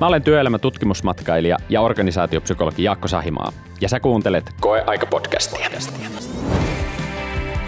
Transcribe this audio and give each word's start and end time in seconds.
Mä 0.00 0.06
olen 0.06 0.22
työelämä-tutkimusmatkailija 0.22 1.56
ja 1.68 1.80
organisaatiopsykologi 1.80 2.84
Jaakko 2.84 3.08
Sahimaa, 3.08 3.52
ja 3.80 3.88
sä 3.88 4.00
kuuntelet 4.00 4.54
Koeaika-podcastia. 4.60 5.70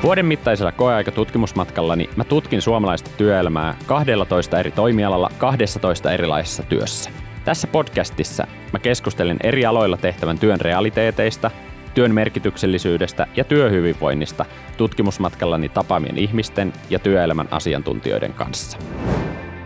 Vuoden 0.03 0.27
mittaisella 0.27 0.73
koeaika-tutkimusmatkallani 0.73 2.11
mä 2.17 2.25
tutkin 2.25 2.63
suomalaista 2.63 3.11
työelämää 3.19 3.75
12 3.87 4.59
eri 4.59 4.71
toimialalla 4.71 5.31
12 5.39 6.13
erilaisessa 6.13 6.63
työssä. 6.63 7.11
Tässä 7.45 7.67
podcastissa 7.67 8.47
mä 8.73 8.79
keskustelen 8.79 9.37
eri 9.43 9.67
aloilla 9.67 9.97
tehtävän 9.97 10.39
työn 10.39 10.61
realiteeteista, 10.61 11.51
työn 11.95 12.15
merkityksellisyydestä 12.15 13.27
ja 13.37 13.45
työhyvinvoinnista 13.45 14.45
tutkimusmatkallani 14.77 15.69
tapaamien 15.69 16.19
ihmisten 16.19 16.73
ja 16.91 16.99
työelämän 16.99 17.49
asiantuntijoiden 17.51 18.33
kanssa. 18.33 18.79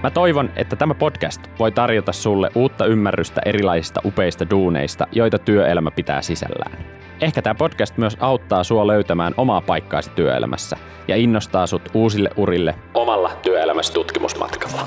Mä 0.03 0.11
toivon, 0.11 0.51
että 0.57 0.77
tämä 0.77 0.95
podcast 0.95 1.41
voi 1.59 1.73
tarjota 1.73 2.13
sulle 2.13 2.51
uutta 2.55 2.87
ymmärrystä 2.87 3.41
erilaisista 3.47 4.01
upeista 4.05 4.51
duuneista, 4.51 5.07
joita 5.13 5.39
työelämä 5.39 5.91
pitää 5.91 6.23
sisällään. 6.23 6.85
Ehkä 7.21 7.43
tämä 7.43 7.55
podcast 7.55 7.97
myös 7.97 8.17
auttaa 8.21 8.65
sua 8.65 8.87
löytämään 8.87 9.35
omaa 9.37 9.61
paikkaasi 9.61 10.11
työelämässä 10.11 10.77
ja 11.09 11.17
innostaa 11.17 11.67
sut 11.67 11.89
uusille 11.95 12.31
urille 12.37 12.75
omalla 12.95 13.31
työelämässä 13.43 13.93
tutkimusmatkalla. 13.93 14.87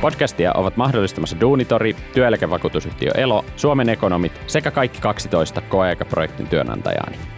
Podcastia 0.00 0.52
ovat 0.52 0.76
mahdollistamassa 0.76 1.40
Duunitori, 1.40 1.96
työeläkevakuutusyhtiö 2.14 3.10
Elo, 3.14 3.44
Suomen 3.56 3.88
ekonomit 3.88 4.40
sekä 4.46 4.70
kaikki 4.70 5.00
12 5.00 5.60
koeaikaprojektin 5.60 6.46
työnantajaani. 6.46 7.35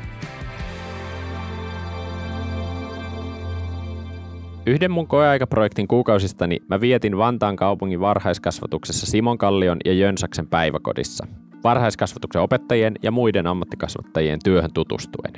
Yhden 4.68 4.90
mun 4.90 5.06
koeaikaprojektin 5.06 5.88
kuukausistani 5.88 6.56
mä 6.68 6.80
vietin 6.80 7.18
Vantaan 7.18 7.56
kaupungin 7.56 8.00
varhaiskasvatuksessa 8.00 9.06
Simon 9.06 9.38
Kallion 9.38 9.76
ja 9.84 9.92
Jönsaksen 9.92 10.46
päiväkodissa, 10.46 11.26
varhaiskasvatuksen 11.64 12.42
opettajien 12.42 12.94
ja 13.02 13.10
muiden 13.10 13.46
ammattikasvattajien 13.46 14.38
työhön 14.44 14.72
tutustuen. 14.74 15.32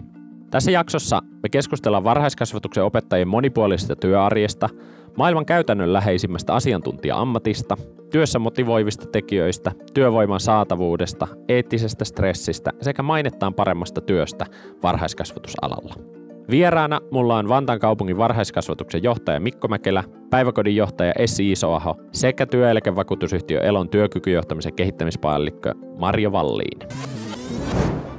Tässä 0.50 0.70
jaksossa 0.70 1.22
me 1.42 1.48
keskustellaan 1.48 2.04
varhaiskasvatuksen 2.04 2.84
opettajien 2.84 3.28
monipuolisesta 3.28 3.96
työarjesta, 3.96 4.68
maailman 5.16 5.46
käytännön 5.46 5.92
läheisimmästä 5.92 6.54
asiantuntija-ammatista, 6.54 7.76
työssä 8.10 8.38
motivoivista 8.38 9.06
tekijöistä, 9.06 9.72
työvoiman 9.94 10.40
saatavuudesta, 10.40 11.28
eettisestä 11.48 12.04
stressistä 12.04 12.70
sekä 12.82 13.02
mainettaan 13.02 13.54
paremmasta 13.54 14.00
työstä 14.00 14.46
varhaiskasvatusalalla. 14.82 16.19
Vieraana 16.50 17.00
mulla 17.10 17.36
on 17.36 17.48
Vantaan 17.48 17.78
kaupungin 17.78 18.16
varhaiskasvatuksen 18.16 19.02
johtaja 19.02 19.40
Mikko 19.40 19.68
Mäkelä, 19.68 20.04
päiväkodin 20.30 20.76
johtaja 20.76 21.12
Essi 21.18 21.52
Isoaho 21.52 21.96
sekä 22.12 22.46
työeläkevakuutusyhtiö 22.46 23.60
Elon 23.60 23.88
työkykyjohtamisen 23.88 24.74
kehittämispäällikkö 24.74 25.74
Marjo 25.98 26.32
Valliin. 26.32 26.78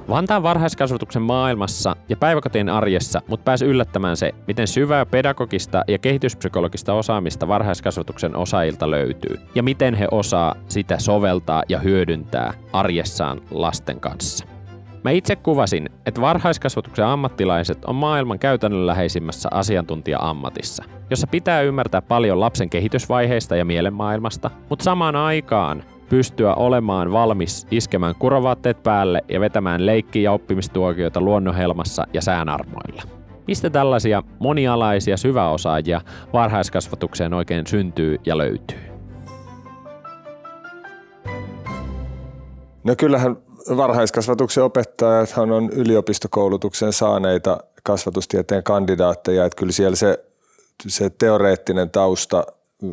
Vantaan 0.09 0.43
varhaiskasvatuksen 0.43 1.21
maailmassa 1.21 1.95
ja 2.09 2.17
päiväkotien 2.17 2.69
arjessa 2.69 3.21
mut 3.27 3.43
pääsi 3.45 3.65
yllättämään 3.65 4.17
se, 4.17 4.31
miten 4.47 4.67
syvää 4.67 5.05
pedagogista 5.05 5.83
ja 5.87 5.97
kehityspsykologista 5.97 6.93
osaamista 6.93 7.47
varhaiskasvatuksen 7.47 8.35
osaajilta 8.35 8.91
löytyy 8.91 9.35
ja 9.55 9.63
miten 9.63 9.93
he 9.93 10.07
osaa 10.11 10.55
sitä 10.67 10.99
soveltaa 10.99 11.63
ja 11.69 11.79
hyödyntää 11.79 12.53
arjessaan 12.73 13.41
lasten 13.51 13.99
kanssa. 13.99 14.50
Mä 15.03 15.11
itse 15.11 15.35
kuvasin, 15.35 15.89
että 16.05 16.21
varhaiskasvatuksen 16.21 17.05
ammattilaiset 17.05 17.85
on 17.85 17.95
maailman 17.95 18.39
käytännönläheisimmässä 18.39 19.49
asiantuntija-ammatissa, 19.51 20.83
jossa 21.09 21.27
pitää 21.27 21.61
ymmärtää 21.61 22.01
paljon 22.01 22.39
lapsen 22.39 22.69
kehitysvaiheista 22.69 23.55
ja 23.55 23.65
mielenmaailmasta, 23.65 24.51
mutta 24.69 24.83
samaan 24.83 25.15
aikaan 25.15 25.83
pystyä 26.09 26.53
olemaan 26.53 27.11
valmis 27.11 27.67
iskemään 27.71 28.15
kurovaatteet 28.19 28.83
päälle 28.83 29.21
ja 29.29 29.39
vetämään 29.39 29.85
leikki- 29.85 30.23
ja 30.23 30.31
oppimistuokioita 30.31 31.21
luonnonhelmassa 31.21 32.07
ja 32.13 32.21
säänarmoilla. 32.21 33.01
Mistä 33.47 33.69
tällaisia 33.69 34.23
monialaisia 34.39 35.17
syväosaajia 35.17 36.01
varhaiskasvatukseen 36.33 37.33
oikein 37.33 37.67
syntyy 37.67 38.17
ja 38.25 38.37
löytyy? 38.37 38.79
No 42.83 42.95
kyllähän 42.97 43.37
varhaiskasvatuksen 43.77 44.63
opettajathan 44.63 45.51
on 45.51 45.69
yliopistokoulutuksen 45.69 46.93
saaneita 46.93 47.63
kasvatustieteen 47.83 48.63
kandidaatteja, 48.63 49.45
että 49.45 49.59
kyllä 49.59 49.71
siellä 49.71 49.95
se, 49.95 50.25
se 50.87 51.09
teoreettinen 51.09 51.89
tausta 51.89 52.45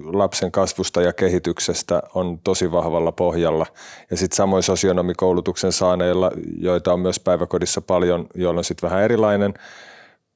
lapsen 0.05 0.53
kasvusta 0.53 1.03
ja 1.03 1.13
kehityksestä 1.13 2.03
on 2.15 2.39
tosi 2.45 2.73
vahvalla 2.73 3.13
pohjalla. 3.13 3.67
Ja 4.11 4.17
sitten 4.17 4.37
samoin 4.37 4.63
sosionomikoulutuksen 4.63 5.73
saaneilla, 5.73 6.31
joita 6.61 6.93
on 6.93 7.01
myös 7.01 7.21
päiväkodissa 7.21 7.81
paljon, 7.81 8.27
joilla 8.35 8.61
on 8.61 8.65
sitten 8.65 8.91
vähän 8.91 9.05
erilainen 9.05 9.55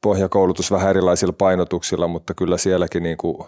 pohjakoulutus 0.00 0.70
vähän 0.70 0.90
erilaisilla 0.90 1.32
painotuksilla, 1.32 2.08
mutta 2.08 2.34
kyllä 2.34 2.58
sielläkin 2.58 3.02
niin 3.02 3.16
kuin 3.16 3.38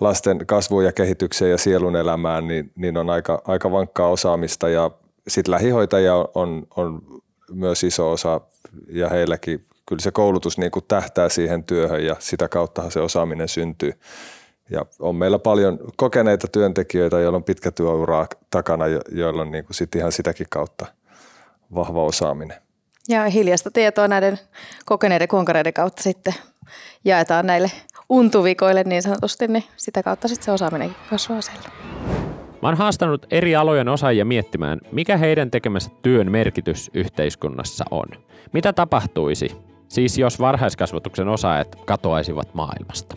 lasten 0.00 0.46
kasvuun 0.46 0.84
ja 0.84 0.92
kehitykseen 0.92 1.50
ja 1.50 1.58
sielun 1.58 1.96
elämään, 1.96 2.48
niin, 2.48 2.72
niin 2.76 2.96
on 2.96 3.10
aika, 3.10 3.42
aika 3.46 3.70
vankkaa 3.70 4.08
osaamista 4.08 4.68
ja 4.68 4.90
sitten 5.28 5.52
lähihoitajia 5.52 6.14
on, 6.34 6.66
on 6.76 7.02
myös 7.50 7.84
iso 7.84 8.10
osa 8.10 8.40
ja 8.88 9.08
heilläkin 9.08 9.66
kyllä 9.86 10.02
se 10.02 10.10
koulutus 10.10 10.58
niin 10.58 10.70
kuin 10.70 10.84
tähtää 10.88 11.28
siihen 11.28 11.64
työhön 11.64 12.04
ja 12.04 12.16
sitä 12.18 12.48
kauttahan 12.48 12.90
se 12.90 13.00
osaaminen 13.00 13.48
syntyy. 13.48 13.92
Ja 14.70 14.86
on 14.98 15.16
meillä 15.16 15.38
paljon 15.38 15.78
kokeneita 15.96 16.48
työntekijöitä, 16.48 17.20
joilla 17.20 17.36
on 17.36 17.44
pitkä 17.44 17.70
työura 17.70 18.26
takana, 18.50 18.84
joilla 19.12 19.42
on 19.42 19.50
niin 19.50 19.64
kuin 19.64 19.74
sit 19.74 19.94
ihan 19.94 20.12
sitäkin 20.12 20.46
kautta 20.50 20.86
vahva 21.74 22.04
osaaminen. 22.04 22.56
Ja 23.08 23.24
hiljasta 23.24 23.70
tietoa 23.70 24.08
näiden 24.08 24.38
kokeneiden 24.84 25.28
konkareiden 25.28 25.72
kautta 25.72 26.02
sitten 26.02 26.34
jaetaan 27.04 27.46
näille 27.46 27.70
untuvikoille 28.08 28.84
niin 28.84 29.02
sanotusti, 29.02 29.48
niin 29.48 29.64
sitä 29.76 30.02
kautta 30.02 30.28
sitten 30.28 30.44
se 30.44 30.52
osaaminen 30.52 30.96
kasvaa 31.10 31.40
siellä. 31.40 31.68
Mä 32.64 32.68
oon 32.68 32.78
haastanut 32.78 33.26
eri 33.30 33.56
alojen 33.56 33.88
osaajia 33.88 34.24
miettimään, 34.24 34.80
mikä 34.92 35.16
heidän 35.16 35.50
tekemänsä 35.50 35.90
työn 36.02 36.30
merkitys 36.30 36.90
yhteiskunnassa 36.94 37.84
on. 37.90 38.06
Mitä 38.52 38.72
tapahtuisi, 38.72 39.56
siis 39.88 40.18
jos 40.18 40.40
varhaiskasvatuksen 40.40 41.28
osaajat 41.28 41.76
katoaisivat 41.84 42.54
maailmasta? 42.54 43.16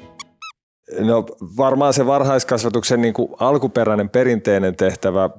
No 0.99 1.25
varmaan 1.57 1.93
se 1.93 2.05
varhaiskasvatuksen 2.05 3.01
niin 3.01 3.13
kuin 3.13 3.29
alkuperäinen 3.39 4.09
perinteinen 4.09 4.75
tehtävä 4.75 5.29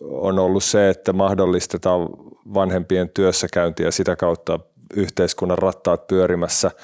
on 0.00 0.38
ollut 0.38 0.64
se, 0.64 0.88
että 0.88 1.12
mahdollistetaan 1.12 2.08
vanhempien 2.54 3.08
työssäkäynti 3.08 3.82
ja 3.82 3.92
sitä 3.92 4.16
kautta 4.16 4.60
yhteiskunnan 4.96 5.58
rattaat 5.58 6.06
pyörimässä– 6.06 6.70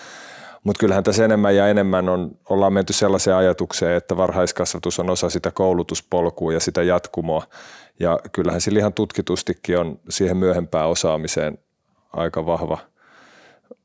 mutta 0.66 0.80
kyllähän 0.80 1.04
tässä 1.04 1.24
enemmän 1.24 1.56
ja 1.56 1.68
enemmän 1.68 2.08
on, 2.08 2.30
ollaan 2.48 2.72
menty 2.72 2.92
sellaiseen 2.92 3.36
ajatukseen, 3.36 3.96
että 3.96 4.16
varhaiskasvatus 4.16 5.00
on 5.00 5.10
osa 5.10 5.30
sitä 5.30 5.50
koulutuspolkua 5.50 6.52
ja 6.52 6.60
sitä 6.60 6.82
jatkumoa. 6.82 7.42
Ja 8.00 8.18
kyllähän 8.32 8.60
sillä 8.60 8.78
ihan 8.78 8.92
tutkitustikin 8.92 9.78
on 9.78 9.98
siihen 10.08 10.36
myöhempään 10.36 10.88
osaamiseen 10.88 11.58
aika 12.12 12.46
vahva, 12.46 12.78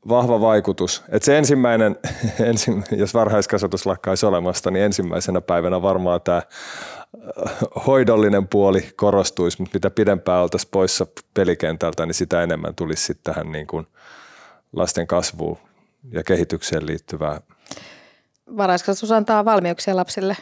vahva 0.08 0.40
vaikutus. 0.40 1.04
Et 1.08 1.22
se 1.22 1.38
ensimmäinen, 1.38 1.96
ensi, 2.50 2.70
jos 2.90 3.14
varhaiskasvatus 3.14 3.86
lakkaisi 3.86 4.26
olemasta, 4.26 4.70
niin 4.70 4.84
ensimmäisenä 4.84 5.40
päivänä 5.40 5.82
varmaan 5.82 6.20
tämä 6.20 6.36
äh, 6.36 7.52
hoidollinen 7.86 8.48
puoli 8.48 8.88
korostuisi, 8.96 9.62
mutta 9.62 9.76
mitä 9.76 9.90
pidempään 9.90 10.42
oltaisiin 10.42 10.70
poissa 10.70 11.06
pelikentältä, 11.34 12.06
niin 12.06 12.14
sitä 12.14 12.42
enemmän 12.42 12.74
tulisi 12.74 13.04
sitten 13.04 13.34
tähän 13.34 13.52
niin 13.52 13.66
kuin 13.66 13.86
lasten 14.72 15.06
kasvuun 15.06 15.58
ja 16.10 16.22
kehitykseen 16.24 16.86
liittyvää. 16.86 17.40
Varhaiskasvatus 18.56 19.12
antaa 19.12 19.44
valmiuksia 19.44 19.96
lapsille 19.96 20.36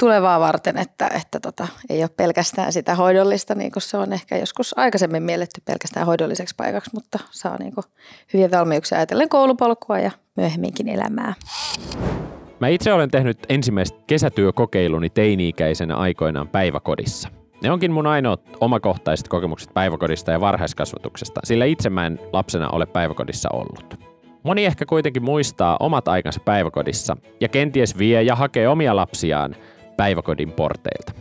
tulevaa 0.00 0.40
varten, 0.40 0.78
että, 0.78 1.10
että 1.16 1.40
tota, 1.40 1.68
ei 1.90 2.02
ole 2.02 2.10
pelkästään 2.16 2.72
sitä 2.72 2.94
hoidollista, 2.94 3.54
niin 3.54 3.72
kuin 3.72 3.82
se 3.82 3.96
on 3.96 4.12
ehkä 4.12 4.36
joskus 4.36 4.78
aikaisemmin 4.78 5.22
mielletty 5.22 5.62
pelkästään 5.64 6.06
hoidolliseksi 6.06 6.54
paikaksi, 6.56 6.90
mutta 6.94 7.18
saa 7.30 7.56
niin 7.58 7.74
kuin 7.74 7.84
hyviä 8.32 8.50
valmiuksia 8.50 8.98
ajatellen 8.98 9.28
koulupolkua 9.28 9.98
ja 9.98 10.10
myöhemminkin 10.36 10.88
elämää. 10.88 11.34
Mä 12.60 12.68
itse 12.68 12.92
olen 12.92 13.10
tehnyt 13.10 13.38
ensimmäiset 13.48 13.96
kesätyökokeiluni 14.06 15.10
teini-ikäisenä 15.10 15.96
aikoinaan 15.96 16.48
päiväkodissa. 16.48 17.28
Ne 17.62 17.70
onkin 17.70 17.92
mun 17.92 18.06
ainoat 18.06 18.40
omakohtaiset 18.60 19.28
kokemukset 19.28 19.74
päiväkodista 19.74 20.30
ja 20.30 20.40
varhaiskasvatuksesta, 20.40 21.40
sillä 21.44 21.64
itse 21.64 21.90
mä 21.90 22.06
en 22.06 22.18
lapsena 22.32 22.68
ole 22.68 22.86
päiväkodissa 22.86 23.48
ollut. 23.52 24.09
Moni 24.42 24.64
ehkä 24.64 24.86
kuitenkin 24.86 25.24
muistaa 25.24 25.76
omat 25.80 26.08
aikansa 26.08 26.40
päiväkodissa 26.44 27.16
ja 27.40 27.48
kenties 27.48 27.98
vie 27.98 28.22
ja 28.22 28.36
hakee 28.36 28.68
omia 28.68 28.96
lapsiaan 28.96 29.56
päiväkodin 29.96 30.52
porteilta. 30.52 31.12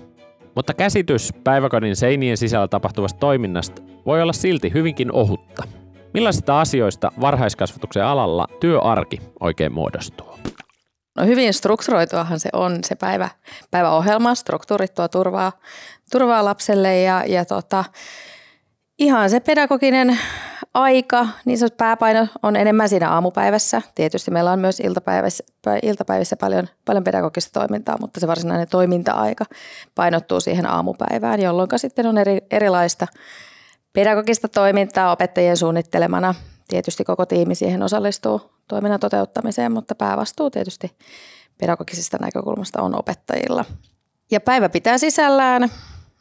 Mutta 0.56 0.74
käsitys 0.74 1.34
päiväkodin 1.44 1.96
seinien 1.96 2.38
sisällä 2.38 2.68
tapahtuvasta 2.68 3.20
toiminnasta 3.20 3.82
voi 4.06 4.22
olla 4.22 4.34
silti 4.34 4.74
hyvinkin 4.74 5.12
ohutta. 5.12 5.64
Millaisista 6.14 6.62
asioista 6.62 7.12
varhaiskasvatuksen 7.22 8.06
alalla 8.06 8.48
työarki 8.60 9.22
oikein 9.40 9.74
muodostuu? 9.74 10.40
No 11.16 11.26
hyvin 11.26 11.54
strukturoituahan 11.54 12.40
se 12.40 12.50
on 12.54 12.78
se 12.84 12.96
päivä, 12.96 13.30
päiväohjelma, 13.72 14.36
struktuurit 14.36 14.94
tuo 14.94 15.08
turvaa, 15.08 15.52
turvaa 16.12 16.46
lapselle 16.46 17.02
ja, 17.02 17.24
ja 17.28 17.46
tota, 17.46 17.86
ihan 19.00 19.30
se 19.30 19.40
pedagoginen 19.40 20.20
aika, 20.74 21.28
niin 21.46 21.58
se 21.58 21.68
pääpaino 21.78 22.28
on 22.44 22.56
enemmän 22.56 22.90
siinä 22.90 23.10
aamupäivässä. 23.10 23.82
Tietysti 23.96 24.32
meillä 24.32 24.52
on 24.52 24.60
myös 24.60 24.80
iltapäivässä, 24.80 25.44
iltapäivässä 25.84 26.36
paljon, 26.36 26.68
paljon 26.86 27.04
pedagogista 27.04 27.60
toimintaa, 27.60 27.98
mutta 28.00 28.20
se 28.20 28.28
varsinainen 28.28 28.68
toiminta-aika 28.68 29.46
painottuu 29.96 30.40
siihen 30.40 30.66
aamupäivään, 30.66 31.42
jolloin 31.42 31.70
sitten 31.76 32.06
on 32.06 32.18
eri, 32.18 32.38
erilaista 32.52 33.08
pedagogista 33.94 34.48
toimintaa 34.48 35.12
opettajien 35.12 35.58
suunnittelemana. 35.58 36.36
Tietysti 36.68 37.04
koko 37.04 37.26
tiimi 37.26 37.56
siihen 37.56 37.84
osallistuu 37.84 38.42
toiminnan 38.68 39.00
toteuttamiseen, 39.00 39.72
mutta 39.72 39.96
päävastuu 39.96 40.50
tietysti 40.50 40.92
pedagogisesta 41.58 42.18
näkökulmasta 42.22 42.82
on 42.82 43.00
opettajilla. 43.00 43.66
Ja 44.32 44.42
päivä 44.42 44.70
pitää 44.70 44.98
sisällään 44.98 45.70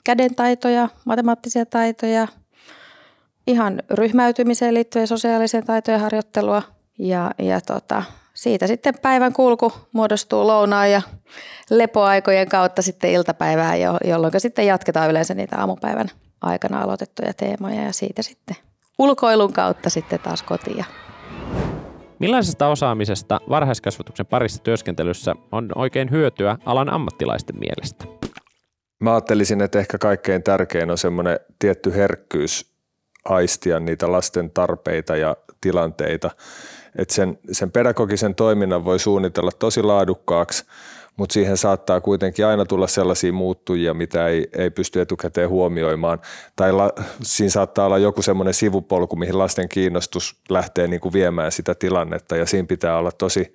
kädentaitoja, 0.04 0.88
matemaattisia 1.04 1.66
taitoja, 1.66 2.28
ihan 3.48 3.82
ryhmäytymiseen 3.90 4.74
liittyen 4.74 5.06
sosiaaliseen 5.06 5.66
taitojen 5.66 6.00
harjoittelua 6.00 6.62
ja, 6.98 7.30
ja 7.38 7.60
tota, 7.60 8.02
siitä 8.34 8.66
sitten 8.66 8.94
päivän 9.02 9.32
kulku 9.32 9.72
muodostuu 9.92 10.46
lounaan 10.46 10.90
ja 10.90 11.02
lepoaikojen 11.70 12.48
kautta 12.48 12.82
sitten 12.82 13.10
iltapäivään, 13.10 13.80
jolloin 13.80 14.32
sitten 14.38 14.66
jatketaan 14.66 15.10
yleensä 15.10 15.34
niitä 15.34 15.58
aamupäivän 15.58 16.10
aikana 16.40 16.80
aloitettuja 16.80 17.34
teemoja 17.34 17.82
ja 17.82 17.92
siitä 17.92 18.22
sitten 18.22 18.56
ulkoilun 18.98 19.52
kautta 19.52 19.90
sitten 19.90 20.20
taas 20.20 20.42
kotiin. 20.42 20.84
Millaisesta 22.18 22.68
osaamisesta 22.68 23.40
varhaiskasvatuksen 23.48 24.26
parissa 24.26 24.62
työskentelyssä 24.62 25.34
on 25.52 25.68
oikein 25.74 26.10
hyötyä 26.10 26.58
alan 26.64 26.92
ammattilaisten 26.92 27.58
mielestä? 27.58 28.04
Mä 29.00 29.12
ajattelisin, 29.12 29.60
että 29.60 29.78
ehkä 29.78 29.98
kaikkein 29.98 30.42
tärkein 30.42 30.90
on 30.90 30.98
semmoinen 30.98 31.40
tietty 31.58 31.94
herkkyys 31.94 32.77
aistia 33.24 33.80
niitä 33.80 34.12
lasten 34.12 34.50
tarpeita 34.50 35.16
ja 35.16 35.36
tilanteita. 35.60 36.30
Että 36.98 37.14
sen, 37.14 37.38
sen 37.52 37.70
pedagogisen 37.70 38.34
toiminnan 38.34 38.84
voi 38.84 38.98
suunnitella 38.98 39.50
tosi 39.58 39.82
laadukkaaksi, 39.82 40.64
mutta 41.16 41.32
siihen 41.32 41.56
saattaa 41.56 42.00
kuitenkin 42.00 42.46
aina 42.46 42.64
tulla 42.64 42.86
sellaisia 42.86 43.32
muuttujia, 43.32 43.94
mitä 43.94 44.28
ei, 44.28 44.48
ei 44.58 44.70
pysty 44.70 45.00
etukäteen 45.00 45.48
huomioimaan. 45.48 46.18
Tai 46.56 46.72
la, 46.72 46.92
siinä 47.22 47.50
saattaa 47.50 47.86
olla 47.86 47.98
joku 47.98 48.22
semmoinen 48.22 48.54
sivupolku, 48.54 49.16
mihin 49.16 49.38
lasten 49.38 49.68
kiinnostus 49.68 50.36
lähtee 50.48 50.86
niin 50.86 51.00
kuin 51.00 51.12
viemään 51.12 51.52
sitä 51.52 51.74
tilannetta 51.74 52.36
ja 52.36 52.46
siinä 52.46 52.66
pitää 52.66 52.98
olla 52.98 53.12
tosi 53.12 53.52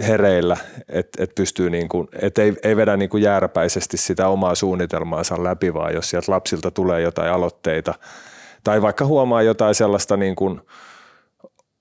hereillä, 0.00 0.56
että 0.88 1.24
et 1.24 1.34
pystyy 1.34 1.70
niin 1.70 1.88
kuin, 1.88 2.08
et 2.22 2.38
ei, 2.38 2.56
ei 2.62 2.76
vedä 2.76 2.96
niin 2.96 3.10
kuin 3.10 3.22
jääräpäisesti 3.22 3.96
sitä 3.96 4.28
omaa 4.28 4.54
suunnitelmaansa 4.54 5.44
läpi, 5.44 5.74
vaan 5.74 5.94
jos 5.94 6.10
sieltä 6.10 6.32
lapsilta 6.32 6.70
tulee 6.70 7.00
jotain 7.00 7.30
aloitteita 7.32 7.94
tai 8.64 8.82
vaikka 8.82 9.06
huomaa 9.06 9.42
jotain 9.42 9.74
sellaista 9.74 10.16
niin 10.16 10.36
kuin– 10.36 10.60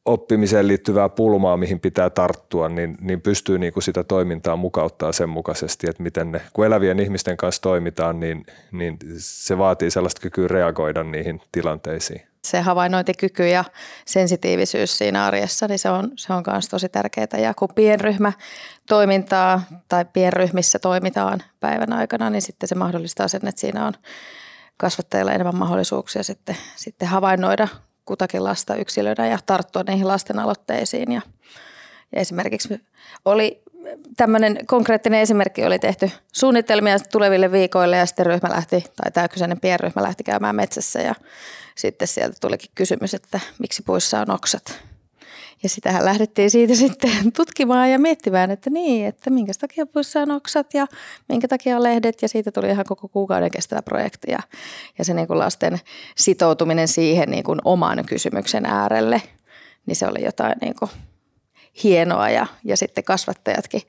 oppimiseen 0.08 0.68
liittyvää 0.68 1.10
pulmaa, 1.10 1.58
mihin 1.58 1.80
pitää 1.80 2.10
tarttua, 2.10 2.70
niin, 2.70 2.98
niin 3.02 3.22
pystyy 3.22 3.60
niin 3.60 3.74
kuin 3.74 3.84
sitä 3.84 4.04
toimintaa 4.04 4.56
mukauttaa 4.56 5.12
sen 5.12 5.30
mukaisesti, 5.30 5.90
että 5.90 6.04
miten 6.04 6.32
ne, 6.32 6.42
kun 6.54 6.66
elävien 6.66 7.00
ihmisten 7.00 7.38
kanssa 7.38 7.62
toimitaan, 7.62 8.20
niin, 8.20 8.46
niin 8.72 8.98
se 9.18 9.58
vaatii 9.58 9.92
sellaista 9.92 10.22
kykyä 10.22 10.48
reagoida 10.48 11.04
niihin 11.04 11.42
tilanteisiin. 11.52 12.22
Se 12.44 12.62
havainnointikyky 12.62 13.48
ja 13.48 13.64
sensitiivisyys 14.06 14.98
siinä 14.98 15.26
arjessa, 15.26 15.68
niin 15.68 15.80
se 15.80 15.90
on, 15.90 16.12
se 16.16 16.34
on 16.34 16.44
myös 16.52 16.70
tosi 16.70 16.90
tärkeää. 16.90 17.28
Ja 17.38 17.54
kun 17.54 17.70
pienryhmä 17.76 18.34
toimintaa 18.90 19.62
tai 19.88 20.06
pienryhmissä 20.14 20.80
toimitaan 20.80 21.44
päivän 21.60 21.94
aikana, 21.94 22.30
niin 22.30 22.42
sitten 22.42 22.70
se 22.70 22.76
mahdollistaa 22.76 23.28
sen, 23.28 23.48
että 23.48 23.62
siinä 23.62 23.88
on 23.88 23.94
kasvattajilla 24.78 25.32
enemmän 25.32 25.56
mahdollisuuksia 25.56 26.24
sitten, 26.24 26.58
sitten 26.76 27.08
havainnoida 27.08 27.68
kutakin 28.06 28.44
lasta 28.44 28.76
yksilöidä 28.76 29.26
ja 29.26 29.40
tarttua 29.46 29.84
niihin 29.88 30.08
lasten 30.08 30.40
aloitteisiin. 30.40 31.12
Ja, 31.12 31.22
ja 32.16 32.22
esimerkiksi 32.22 32.82
oli 33.26 33.64
tämmöinen 34.18 34.58
konkreettinen 34.68 35.22
esimerkki 35.22 35.66
oli 35.66 35.80
tehty 35.80 36.12
suunnitelmia 36.32 37.00
tuleville 37.00 37.52
viikoille 37.52 37.98
ja 37.98 38.06
sitten 38.06 38.26
ryhmä 38.26 38.50
lähti, 38.50 38.84
tai 38.96 39.12
tämä 39.12 39.28
kyseinen 39.28 39.60
pienryhmä 39.60 40.04
lähti 40.04 40.24
käymään 40.24 40.56
metsässä 40.56 41.02
ja 41.02 41.16
sitten 41.76 42.08
sieltä 42.08 42.38
tulikin 42.42 42.72
kysymys, 42.76 43.14
että 43.14 43.40
miksi 43.60 43.84
puissa 43.84 44.20
on 44.20 44.32
oksat. 44.32 44.80
Ja 45.64 45.70
sitähän 45.70 46.06
lähdettiin 46.06 46.52
siitä 46.52 46.76
sitten 46.86 47.32
tutkimaan 47.36 47.92
ja 47.92 48.00
miettimään, 48.00 48.52
että 48.52 48.70
niin, 48.70 49.08
että 49.08 49.30
minkä 49.30 49.52
takia 49.60 49.86
puissa 49.86 50.22
on 50.22 50.32
oksat 50.32 50.74
ja 50.74 50.88
minkä 51.30 51.48
takia 51.48 51.76
on 51.76 51.84
lehdet. 51.84 52.22
Ja 52.22 52.28
siitä 52.28 52.52
tuli 52.52 52.70
ihan 52.70 52.86
koko 52.86 53.08
kuukauden 53.08 53.52
kestävä 53.52 53.82
projekti 53.82 54.32
ja, 54.32 54.40
ja 54.98 55.06
se 55.06 55.14
niin 55.14 55.28
kuin 55.28 55.40
lasten 55.40 55.80
sitoutuminen 56.16 56.88
siihen 56.88 57.32
niin 57.32 57.44
kuin 57.44 57.60
oman 57.66 58.04
kysymyksen 58.06 58.66
äärelle, 58.66 59.22
niin 59.86 59.96
se 59.96 60.08
oli 60.08 60.26
jotain 60.26 60.56
niin 60.62 60.76
kuin 60.80 60.92
hienoa 61.84 62.30
ja, 62.30 62.48
ja 62.64 62.78
sitten 62.78 63.04
kasvattajatkin 63.04 63.82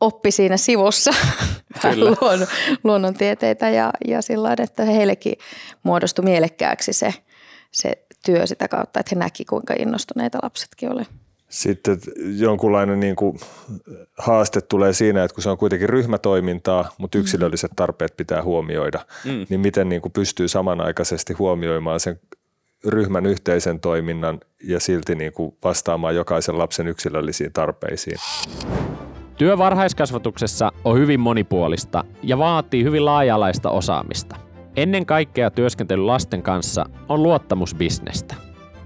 oppi 0.00 0.30
siinä 0.30 0.56
sivussa 0.56 1.10
luonnon, 1.96 2.48
luonnontieteitä 2.84 3.70
ja, 3.70 3.92
ja 4.08 4.22
sillä 4.22 4.56
että 4.58 4.84
heillekin 4.84 5.34
muodostui 5.82 6.24
mielekkääksi 6.24 6.92
se, 6.92 7.14
se 7.70 8.06
työ 8.24 8.46
sitä 8.46 8.68
kautta, 8.68 9.00
että 9.00 9.10
he 9.14 9.18
näki 9.18 9.44
kuinka 9.44 9.74
innostuneita 9.78 10.38
lapsetkin 10.42 10.92
oli. 10.92 11.02
Sitten 11.48 11.98
jonkunlainen 12.36 13.00
niin 13.00 13.16
kuin 13.16 13.38
haaste 14.18 14.60
tulee 14.60 14.92
siinä, 14.92 15.24
että 15.24 15.34
kun 15.34 15.42
se 15.42 15.50
on 15.50 15.58
kuitenkin 15.58 15.88
ryhmätoimintaa, 15.88 16.90
mutta 16.98 17.18
mm. 17.18 17.20
yksilölliset 17.20 17.70
tarpeet 17.76 18.16
pitää 18.16 18.42
huomioida, 18.42 19.00
mm. 19.24 19.46
niin 19.48 19.60
miten 19.60 19.88
niin 19.88 20.02
kuin 20.02 20.12
pystyy 20.12 20.48
samanaikaisesti 20.48 21.32
huomioimaan 21.32 22.00
sen 22.00 22.20
ryhmän 22.86 23.26
yhteisen 23.26 23.80
toiminnan 23.80 24.40
ja 24.64 24.80
silti 24.80 25.14
niin 25.14 25.32
kuin 25.32 25.56
vastaamaan 25.64 26.14
jokaisen 26.14 26.58
lapsen 26.58 26.88
yksilöllisiin 26.88 27.52
tarpeisiin. 27.52 28.16
Työ 29.36 29.58
varhaiskasvatuksessa 29.58 30.72
on 30.84 30.98
hyvin 30.98 31.20
monipuolista 31.20 32.04
ja 32.22 32.38
vaatii 32.38 32.84
hyvin 32.84 33.04
laaja-alaista 33.04 33.70
osaamista– 33.70 34.36
Ennen 34.78 35.06
kaikkea 35.06 35.50
työskentely 35.50 36.02
lasten 36.02 36.42
kanssa 36.42 36.86
on 37.08 37.22
luottamusbisnestä. 37.22 38.34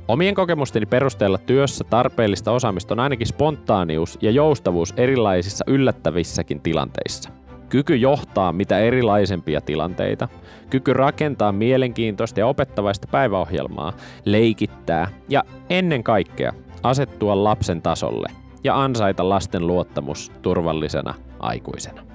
Omien 0.09 0.35
kokemusteni 0.35 0.87
perusteella 0.87 1.39
työssä 1.39 1.85
tarpeellista 1.85 2.53
osaamista 2.53 2.94
on 2.94 3.00
ainakin 3.00 3.27
spontaanius 3.27 4.19
ja 4.23 4.31
joustavuus 4.31 4.94
erilaisissa 4.97 5.65
yllättävissäkin 5.67 6.61
tilanteissa. 6.61 7.31
Kyky 7.69 7.97
johtaa 7.97 8.53
mitä 8.53 8.79
erilaisempia 8.79 9.61
tilanteita, 9.61 10.29
kyky 10.70 10.93
rakentaa 10.93 11.53
mielenkiintoista 11.53 12.41
ja 12.41 12.46
opettavaista 12.46 13.08
päiväohjelmaa, 13.11 13.93
leikittää 14.25 15.08
ja 15.29 15.44
ennen 15.70 16.05
kaikkea 16.05 16.53
asettua 16.82 17.44
lapsen 17.44 17.82
tasolle 17.82 18.29
ja 18.65 18.82
ansaita 18.82 19.29
lasten 19.29 19.67
luottamus 19.67 20.32
turvallisena 20.43 21.15
aikuisena. 21.39 22.11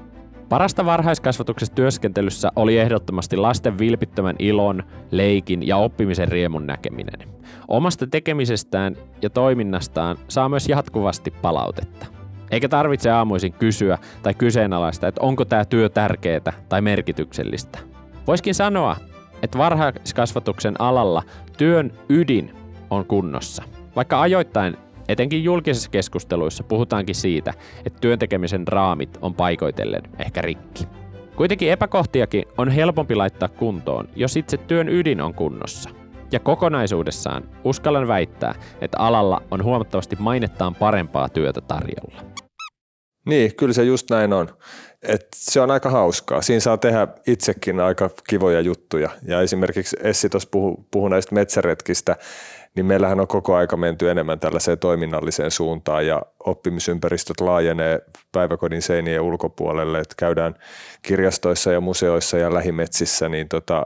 Parasta 0.50 0.86
varhaiskasvatuksessa 0.86 1.76
työskentelyssä 1.76 2.52
oli 2.56 2.78
ehdottomasti 2.78 3.38
lasten 3.38 3.78
vilpittömän 3.80 4.36
ilon, 4.40 4.84
leikin 5.12 5.68
ja 5.68 5.78
oppimisen 5.78 6.28
riemun 6.28 6.68
näkeminen. 6.68 7.30
Omasta 7.68 8.08
tekemisestään 8.08 8.96
ja 9.22 9.30
toiminnastaan 9.30 10.18
saa 10.28 10.50
myös 10.50 10.70
jatkuvasti 10.70 11.32
palautetta. 11.42 12.06
Eikä 12.52 12.70
tarvitse 12.70 13.10
aamuisin 13.10 13.54
kysyä 13.54 13.98
tai 14.24 14.34
kyseenalaista, 14.34 15.08
että 15.08 15.22
onko 15.22 15.46
tämä 15.46 15.66
työ 15.66 15.90
tärkeää 15.90 16.54
tai 16.70 16.82
merkityksellistä. 16.82 17.80
Voiskin 18.28 18.56
sanoa, 18.56 18.96
että 19.44 19.58
varhaiskasvatuksen 19.58 20.82
alalla 20.82 21.24
työn 21.58 21.92
ydin 22.10 22.56
on 22.90 23.06
kunnossa. 23.06 23.64
Vaikka 23.96 24.22
ajoittain 24.22 24.78
Etenkin 25.08 25.44
julkisissa 25.44 25.90
keskusteluissa 25.90 26.64
puhutaankin 26.64 27.16
siitä, 27.16 27.54
että 27.86 28.00
työntekemisen 28.00 28.68
raamit 28.68 29.18
on 29.22 29.34
paikoitellen 29.34 30.02
ehkä 30.20 30.42
rikki. 30.42 30.88
Kuitenkin 31.36 31.72
epäkohtiakin 31.72 32.44
on 32.58 32.70
helpompi 32.70 33.16
laittaa 33.16 33.50
kuntoon, 33.50 34.10
jos 34.16 34.38
itse 34.38 34.58
työn 34.58 34.90
ydin 34.90 35.22
on 35.22 35.34
kunnossa. 35.34 35.90
Ja 36.32 36.40
kokonaisuudessaan 36.40 37.50
uskallan 37.64 38.08
väittää, 38.08 38.56
että 38.82 38.98
alalla 39.00 39.42
on 39.52 39.64
huomattavasti 39.64 40.16
mainettaan 40.20 40.76
parempaa 40.76 41.30
työtä 41.30 41.62
tarjolla. 41.62 42.22
Niin, 43.26 43.56
kyllä 43.56 43.74
se 43.74 43.84
just 43.84 44.10
näin 44.10 44.34
on. 44.34 44.48
Et 45.04 45.28
se 45.36 45.62
on 45.62 45.72
aika 45.72 45.90
hauskaa. 45.90 46.42
Siinä 46.42 46.60
saa 46.60 46.78
tehdä 46.78 47.08
itsekin 47.28 47.80
aika 47.80 48.10
kivoja 48.30 48.62
juttuja. 48.62 49.10
Ja 49.28 49.42
esimerkiksi 49.42 49.98
Essi 50.04 50.30
tuossa 50.30 50.50
puhui 50.52 50.76
puhu 50.92 51.08
näistä 51.08 51.36
metsäretkistä, 51.36 52.16
niin 52.78 52.86
meillähän 52.86 53.20
on 53.20 53.28
koko 53.28 53.56
aika 53.56 53.78
menty 53.78 54.12
enemmän 54.12 54.40
tällaiseen 54.40 54.80
toiminnalliseen 54.80 55.52
suuntaan 55.52 56.08
ja 56.08 56.22
oppimisympäristöt 56.46 57.42
laajenee 57.42 58.00
päiväkodin 58.32 58.82
seinien 58.82 59.22
ulkopuolelle, 59.22 60.00
että 60.00 60.16
käydään 60.18 60.56
kirjastoissa 61.02 61.72
ja 61.72 61.82
museoissa 61.82 62.38
ja 62.38 62.54
lähimetsissä, 62.54 63.30
niin, 63.30 63.50
tota, 63.50 63.86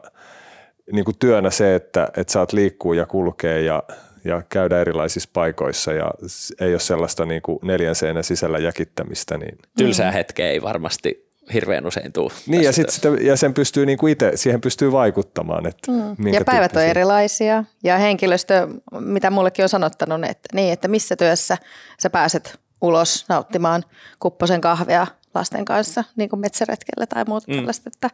niin 0.91 1.05
kuin 1.05 1.17
työnä 1.19 1.49
se, 1.49 1.75
että, 1.75 2.07
että 2.17 2.33
saat 2.33 2.53
liikkua 2.53 2.95
ja 2.95 3.05
kulkea 3.05 3.59
ja, 3.59 3.83
ja 4.25 4.41
käydä 4.49 4.81
erilaisissa 4.81 5.29
paikoissa 5.33 5.93
ja 5.93 6.11
ei 6.59 6.73
ole 6.73 6.79
sellaista 6.79 7.25
niin 7.25 7.41
kuin 7.41 7.59
neljän 7.61 7.95
seinän 7.95 8.23
sisällä 8.23 8.57
jäkittämistä. 8.57 9.37
Niin. 9.37 9.57
Tylsää 9.77 10.11
hetkeä 10.11 10.49
ei 10.49 10.61
varmasti 10.61 11.30
hirveän 11.53 11.87
usein 11.87 12.13
tuu. 12.13 12.31
Niin 12.47 12.63
ja, 12.63 12.71
sit 12.71 12.89
sitä, 12.89 13.09
ja 13.21 13.35
sen 13.35 13.53
pystyy 13.53 13.85
niinku 13.85 14.07
itse, 14.07 14.31
siihen 14.35 14.61
pystyy 14.61 14.91
vaikuttamaan. 14.91 15.67
Että 15.67 15.91
mm. 15.91 16.27
Ja 16.27 16.41
päivät 16.45 16.75
on 16.75 16.81
erilaisia 16.81 17.63
ja 17.83 17.97
henkilöstö, 17.97 18.67
mitä 18.99 19.29
mullekin 19.29 19.63
on 19.65 19.69
sanottanut, 19.69 20.29
että, 20.29 20.49
niin, 20.53 20.73
että 20.73 20.87
missä 20.87 21.15
työssä 21.15 21.57
sä 21.99 22.09
pääset 22.09 22.59
ulos 22.81 23.25
nauttimaan 23.29 23.83
kupposen 24.19 24.61
kahvia 24.61 25.07
lasten 25.35 25.65
kanssa, 25.65 26.03
niin 26.15 26.29
kuin 26.29 26.39
metsäretkellä 26.39 27.05
tai 27.07 27.23
muuta 27.27 27.51
mm. 27.51 27.57
tällaista, 27.57 27.89
että, 27.95 28.09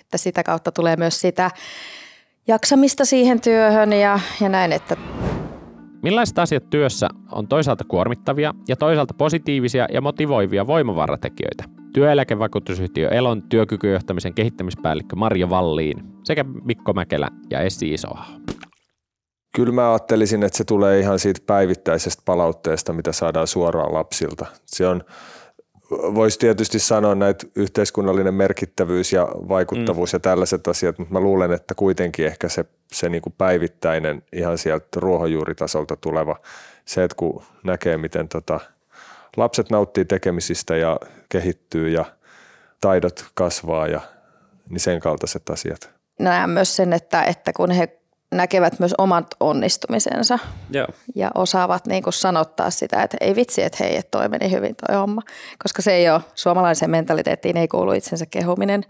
että 0.00 0.18
sitä 0.18 0.42
kautta 0.42 0.72
tulee 0.72 0.96
myös 0.96 1.20
sitä 1.20 1.50
jaksamista 2.46 3.04
siihen 3.04 3.40
työhön 3.40 3.92
ja, 3.92 4.20
ja 4.40 4.48
näin, 4.48 4.72
että 4.72 4.96
Millaiset 6.04 6.38
asiat 6.38 6.70
työssä 6.70 7.08
on 7.32 7.48
toisaalta 7.48 7.84
kuormittavia 7.84 8.54
ja 8.68 8.76
toisaalta 8.76 9.14
positiivisia 9.14 9.86
ja 9.92 10.00
motivoivia 10.00 10.66
voimavaratekijöitä? 10.66 11.64
Työeläkevakuutusyhtiö 11.94 13.08
Elon 13.08 13.42
työkykyjohtamisen 13.42 14.34
kehittämispäällikkö 14.34 15.16
Marja 15.16 15.50
Valliin 15.50 15.96
sekä 16.24 16.44
Mikko 16.64 16.92
Mäkelä 16.92 17.28
ja 17.50 17.60
Essi 17.60 17.92
Isoa. 17.92 18.24
Kyllä 19.56 19.72
mä 19.72 19.90
ajattelisin, 19.90 20.42
että 20.42 20.58
se 20.58 20.64
tulee 20.64 21.00
ihan 21.00 21.18
siitä 21.18 21.40
päivittäisestä 21.46 22.22
palautteesta, 22.24 22.92
mitä 22.92 23.12
saadaan 23.12 23.46
suoraan 23.46 23.94
lapsilta. 23.94 24.46
Se 24.66 24.86
on, 24.86 25.02
voisi 25.90 26.38
tietysti 26.38 26.78
sanoa 26.78 27.14
näitä 27.14 27.46
yhteiskunnallinen 27.56 28.34
merkittävyys 28.34 29.12
ja 29.12 29.28
vaikuttavuus 29.48 30.12
mm. 30.12 30.16
ja 30.16 30.20
tällaiset 30.20 30.68
asiat, 30.68 30.98
mutta 30.98 31.14
mä 31.14 31.20
luulen, 31.20 31.52
että 31.52 31.74
kuitenkin 31.74 32.26
ehkä 32.26 32.48
se, 32.48 32.64
se 32.92 33.08
niin 33.08 33.22
kuin 33.22 33.34
päivittäinen 33.38 34.22
ihan 34.32 34.58
sieltä 34.58 34.88
ruohonjuuritasolta 34.96 35.96
tuleva, 35.96 36.36
se, 36.84 37.04
että 37.04 37.16
kun 37.16 37.42
näkee, 37.64 37.96
miten 37.98 38.28
tota, 38.28 38.60
lapset 39.36 39.70
nauttii 39.70 40.04
tekemisistä 40.04 40.76
ja 40.76 40.98
kehittyy 41.28 41.88
ja 41.88 42.04
taidot 42.80 43.26
kasvaa 43.34 43.88
ja 43.88 44.00
niin 44.68 44.80
sen 44.80 45.00
kaltaiset 45.00 45.50
asiat. 45.50 45.90
Näen 46.18 46.50
myös 46.50 46.76
sen, 46.76 46.92
että, 46.92 47.22
että 47.22 47.52
kun 47.52 47.70
he 47.70 48.00
näkevät 48.34 48.78
myös 48.78 48.94
omat 48.98 49.26
onnistumisensa 49.40 50.38
Joo. 50.70 50.86
ja 51.14 51.30
osaavat 51.34 51.86
niin 51.86 52.02
kuin 52.02 52.12
sanottaa 52.12 52.70
sitä, 52.70 53.02
että 53.02 53.16
ei 53.20 53.36
vitsi, 53.36 53.62
että 53.62 53.84
hei, 53.84 53.96
että 53.96 54.18
toi 54.18 54.28
meni 54.28 54.50
hyvin 54.50 54.76
toi 54.86 54.96
homma, 54.96 55.22
koska 55.62 55.82
se 55.82 55.92
ei 55.92 56.10
ole, 56.10 56.20
suomalaiseen 56.34 56.90
mentaliteettiin 56.90 57.56
ei 57.56 57.68
kuulu 57.68 57.92
itsensä 57.92 58.26
kehuminen 58.26 58.84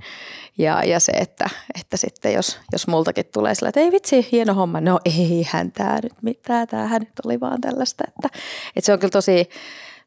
ja, 0.58 0.84
ja 0.84 1.00
se, 1.00 1.12
että, 1.12 1.50
että 1.80 1.96
sitten 1.96 2.32
jos, 2.32 2.58
jos 2.72 2.86
multakin 2.86 3.26
tulee 3.32 3.54
sillä, 3.54 3.68
että 3.68 3.80
ei 3.80 3.92
vitsi, 3.92 4.28
hieno 4.32 4.54
homma, 4.54 4.80
no 4.80 5.00
eihän 5.04 5.72
tämä 5.72 5.98
nyt 6.02 6.22
mitään, 6.22 6.66
tämähän 6.66 7.00
nyt 7.00 7.20
oli 7.24 7.40
vaan 7.40 7.60
tällaista, 7.60 8.04
että, 8.08 8.38
että 8.76 8.86
se 8.86 8.92
on 8.92 8.98
kyllä 8.98 9.10
tosi 9.10 9.48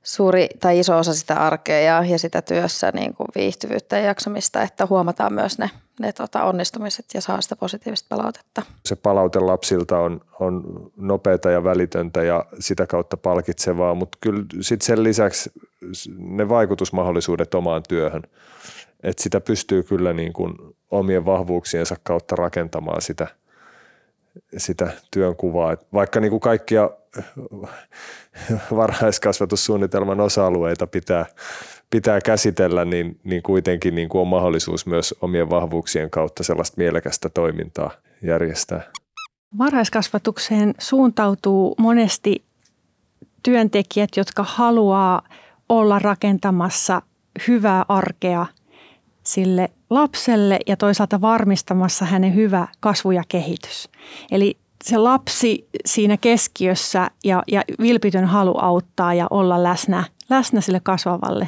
suuri 0.07 0.47
tai 0.59 0.79
iso 0.79 0.97
osa 0.97 1.13
sitä 1.13 1.35
arkea 1.35 1.79
ja, 1.79 2.03
ja 2.05 2.19
sitä 2.19 2.41
työssä 2.41 2.91
niin 2.93 3.13
kuin 3.13 3.27
viihtyvyyttä 3.35 3.97
ja 3.97 4.03
jaksamista, 4.03 4.61
että 4.61 4.85
huomataan 4.89 5.33
myös 5.33 5.57
ne, 5.57 5.69
ne 5.99 6.13
tota, 6.13 6.43
onnistumiset 6.43 7.05
ja 7.13 7.21
saa 7.21 7.41
sitä 7.41 7.55
positiivista 7.55 8.15
palautetta. 8.15 8.61
Se 8.85 8.95
palaute 8.95 9.39
lapsilta 9.39 9.99
on, 9.99 10.21
on 10.39 10.63
nopeata 10.97 11.51
ja 11.51 11.63
välitöntä 11.63 12.23
ja 12.23 12.45
sitä 12.59 12.87
kautta 12.87 13.17
palkitsevaa, 13.17 13.95
mutta 13.95 14.17
kyllä 14.21 14.43
sit 14.61 14.81
sen 14.81 15.03
lisäksi 15.03 15.51
ne 16.17 16.49
vaikutusmahdollisuudet 16.49 17.53
omaan 17.53 17.83
työhön, 17.89 18.23
että 19.03 19.23
sitä 19.23 19.41
pystyy 19.41 19.83
kyllä 19.83 20.13
niin 20.13 20.33
kuin 20.33 20.53
omien 20.91 21.25
vahvuuksiensa 21.25 21.95
kautta 22.03 22.35
rakentamaan 22.35 23.01
sitä, 23.01 23.27
sitä 24.57 24.91
työnkuvaa. 25.11 25.71
Et 25.71 25.87
vaikka 25.93 26.19
niin 26.19 26.29
kuin 26.29 26.39
kaikkia 26.39 26.89
varhaiskasvatussuunnitelman 28.75 30.19
osa-alueita 30.19 30.87
pitää, 30.87 31.25
pitää 31.89 32.21
käsitellä, 32.21 32.85
niin, 32.85 33.19
niin 33.23 33.43
kuitenkin 33.43 33.95
niin 33.95 34.09
kuin 34.09 34.21
on 34.21 34.27
mahdollisuus 34.27 34.85
myös 34.85 35.15
omien 35.21 35.49
vahvuuksien 35.49 36.09
kautta 36.09 36.43
sellaista 36.43 36.77
mielekästä 36.77 37.29
toimintaa 37.29 37.91
järjestää. 38.21 38.81
Varhaiskasvatukseen 39.57 40.73
suuntautuu 40.79 41.75
monesti 41.77 42.45
työntekijät, 43.43 44.09
jotka 44.17 44.43
haluaa 44.43 45.21
olla 45.69 45.99
rakentamassa 45.99 47.01
hyvää 47.47 47.85
arkea 47.87 48.45
sille 49.23 49.69
lapselle 49.89 50.59
ja 50.67 50.77
toisaalta 50.77 51.21
varmistamassa 51.21 52.05
hänen 52.05 52.35
hyvä 52.35 52.67
kasvu 52.79 53.11
ja 53.11 53.23
kehitys. 53.27 53.89
Eli 54.31 54.57
se 54.83 54.97
lapsi 54.97 55.67
siinä 55.85 56.17
keskiössä 56.17 57.11
ja, 57.23 57.43
ja 57.47 57.63
vilpitön 57.81 58.25
halu 58.25 58.57
auttaa 58.61 59.13
ja 59.13 59.27
olla 59.29 59.63
läsnä, 59.63 60.03
läsnä 60.29 60.61
sille 60.61 60.79
kasvavalle 60.79 61.47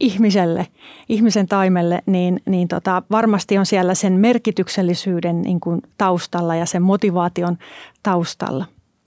ihmiselle, 0.00 0.66
ihmisen 1.08 1.46
taimelle, 1.46 2.02
niin, 2.06 2.40
niin 2.46 2.68
tota, 2.68 3.02
varmasti 3.10 3.58
on 3.58 3.66
siellä 3.66 3.94
sen 3.94 4.12
merkityksellisyyden 4.12 5.42
niin 5.42 5.60
kuin 5.60 5.82
taustalla 5.98 6.54
ja 6.54 6.66
sen 6.66 6.82
motivaation 6.82 7.58
taustalla. 8.02 8.64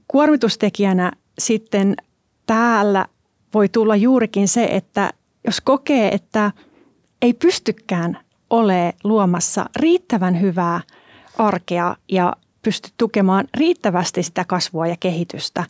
Kuormitustekijänä 0.07 1.11
sitten 1.39 1.95
täällä 2.45 3.05
voi 3.53 3.69
tulla 3.69 3.95
juurikin 3.95 4.47
se, 4.47 4.63
että 4.71 5.13
jos 5.45 5.61
kokee, 5.61 6.09
että 6.13 6.51
ei 7.21 7.33
pystykään 7.33 8.17
ole 8.51 8.93
luomassa 9.03 9.65
riittävän 9.75 10.41
hyvää 10.41 10.81
arkea 11.37 11.95
ja 12.11 12.33
pysty 12.61 12.89
tukemaan 12.97 13.45
riittävästi 13.57 14.23
sitä 14.23 14.45
kasvua 14.45 14.87
ja 14.87 14.95
kehitystä 14.99 15.63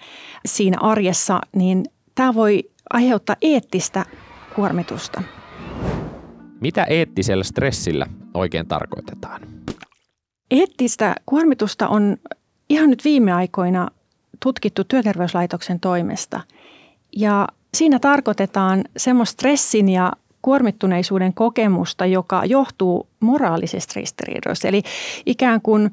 siinä 0.45 0.77
arjessa, 0.81 1.41
niin 1.55 1.85
tämä 2.15 2.33
voi 2.33 2.69
aiheuttaa 2.89 3.35
eettistä 3.41 4.05
kuormitusta. 4.55 5.23
Mitä 6.61 6.83
eettisellä 6.83 7.43
stressillä 7.43 8.05
oikein 8.33 8.67
tarkoitetaan? 8.67 9.41
Eettistä 10.51 11.15
kuormitusta 11.25 11.87
on 11.87 12.17
ihan 12.69 12.89
nyt 12.89 13.03
viime 13.03 13.33
aikoina 13.33 13.87
tutkittu 14.39 14.83
työterveyslaitoksen 14.83 15.79
toimesta. 15.79 16.41
Ja 17.17 17.47
siinä 17.73 17.99
tarkoitetaan 17.99 18.83
semmoista 18.97 19.33
stressin 19.33 19.89
ja 19.89 20.11
kuormittuneisuuden 20.41 21.33
kokemusta, 21.33 22.05
joka 22.05 22.45
johtuu 22.45 23.07
moraalisesta 23.19 23.93
ristiriidoista. 23.95 24.67
Eli 24.67 24.83
ikään 25.25 25.61
kuin 25.61 25.91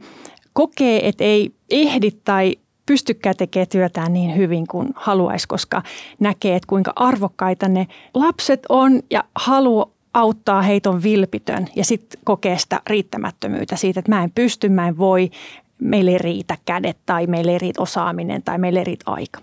kokee, 0.53 1.09
että 1.09 1.25
ei 1.25 1.53
ehdi 1.71 2.11
tai 2.25 2.57
pystykään 2.87 3.37
tekemään 3.37 3.69
työtään 3.69 4.13
niin 4.13 4.37
hyvin 4.37 4.67
kuin 4.67 4.89
haluaisi, 4.95 5.49
koska 5.49 5.83
näkee, 6.21 6.57
että 6.57 6.67
kuinka 6.67 6.93
arvokkaita 6.97 7.69
ne 7.69 7.87
lapset 8.15 8.63
on 8.69 9.03
ja 9.11 9.25
haluaa 9.35 9.91
auttaa 10.15 10.63
heitä 10.63 10.91
on 10.91 11.03
vilpitön 11.03 11.67
ja 11.77 11.85
sitten 11.85 12.21
kokee 12.25 12.59
sitä 12.59 12.81
riittämättömyyttä 12.87 13.77
siitä, 13.77 14.01
että 14.01 14.13
mä 14.13 14.25
en 14.25 14.31
pysty, 14.31 14.69
mä 14.69 14.89
en 14.89 14.99
voi, 14.99 15.31
meille 15.79 16.11
ei 16.11 16.19
riitä 16.19 16.59
kädet 16.65 16.99
tai 17.07 17.27
meille 17.27 17.53
ei 17.53 17.59
riitä 17.59 17.83
osaaminen 17.83 18.43
tai 18.43 18.59
meille 18.59 18.79
ei 18.79 18.85
riitä 18.85 19.11
aika. 19.11 19.41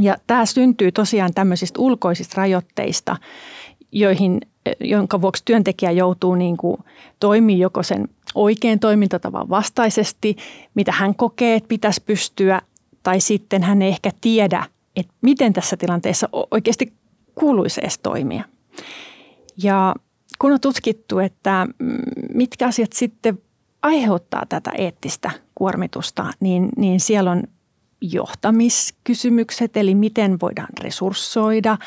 Ja 0.00 0.16
tämä 0.26 0.46
syntyy 0.46 0.92
tosiaan 0.92 1.34
tämmöisistä 1.34 1.80
ulkoisista 1.80 2.34
rajoitteista, 2.36 3.16
joihin, 3.92 4.40
jonka 4.80 5.20
vuoksi 5.20 5.42
työntekijä 5.44 5.90
joutuu 5.90 6.34
niin 6.34 6.56
kuin 6.56 6.76
toimii 7.20 7.58
joko 7.58 7.82
sen 7.82 8.08
oikein 8.34 8.78
toimintatavan 8.78 9.48
vastaisesti, 9.48 10.36
mitä 10.74 10.92
hän 10.92 11.14
kokee, 11.14 11.54
että 11.54 11.68
pitäisi 11.68 12.02
pystyä, 12.06 12.60
tai 13.02 13.20
sitten 13.20 13.62
hän 13.62 13.82
ei 13.82 13.88
ehkä 13.88 14.10
tiedä, 14.20 14.66
että 14.96 15.12
miten 15.22 15.52
tässä 15.52 15.76
tilanteessa 15.76 16.28
oikeasti 16.50 16.92
kuuluisi 17.34 17.80
edes 17.80 17.98
toimia. 17.98 18.44
Ja 19.62 19.94
kun 20.38 20.52
on 20.52 20.60
tutkittu, 20.60 21.18
että 21.18 21.66
mm, 21.78 21.96
mitkä 22.34 22.66
asiat 22.66 22.92
sitten 22.92 23.38
aiheuttaa 23.82 24.46
tätä 24.48 24.70
eettistä 24.70 25.30
kuormitusta, 25.54 26.26
niin, 26.40 26.68
niin 26.76 27.00
siellä 27.00 27.30
on 27.30 27.42
johtamiskysymykset, 28.00 29.76
eli 29.76 29.94
miten 29.94 30.38
voidaan 30.42 30.68
resurssoida 30.80 31.78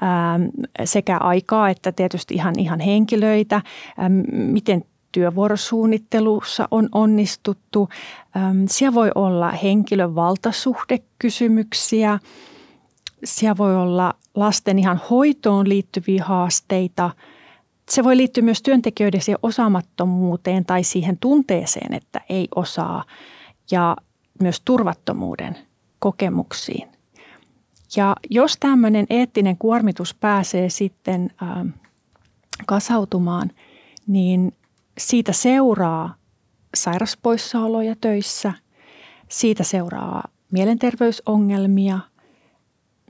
ää, 0.00 0.40
sekä 0.84 1.18
aikaa 1.18 1.70
että 1.70 1.92
tietysti 1.92 2.34
ihan, 2.34 2.58
ihan 2.58 2.80
henkilöitä, 2.80 3.62
ää, 3.98 4.08
miten 4.32 4.84
työvuorosuunnittelussa 5.12 6.68
on 6.70 6.88
onnistuttu. 6.92 7.88
Siellä 8.68 8.94
voi 8.94 9.10
olla 9.14 9.50
henkilön 9.50 10.14
valtasuhdekysymyksiä. 10.14 12.18
Siellä 13.24 13.56
voi 13.56 13.76
olla 13.76 14.14
lasten 14.34 14.78
ihan 14.78 15.00
hoitoon 15.10 15.68
liittyviä 15.68 16.24
haasteita. 16.24 17.10
Se 17.90 18.04
voi 18.04 18.16
liittyä 18.16 18.42
myös 18.42 18.62
työntekijöiden 18.62 19.20
siihen 19.20 19.38
osaamattomuuteen 19.42 20.64
tai 20.64 20.84
siihen 20.84 21.18
tunteeseen, 21.18 21.94
että 21.94 22.20
ei 22.28 22.48
osaa. 22.56 23.04
Ja 23.70 23.96
myös 24.42 24.60
turvattomuuden 24.64 25.56
kokemuksiin. 25.98 26.88
Ja 27.96 28.16
jos 28.30 28.56
tämmöinen 28.60 29.06
eettinen 29.10 29.56
kuormitus 29.58 30.14
pääsee 30.14 30.68
sitten 30.68 31.30
kasautumaan, 32.66 33.50
niin 34.06 34.52
siitä 34.98 35.32
seuraa 35.32 36.14
sairaspoissaoloja 36.74 37.96
töissä, 38.00 38.52
siitä 39.28 39.64
seuraa 39.64 40.28
mielenterveysongelmia, 40.52 41.98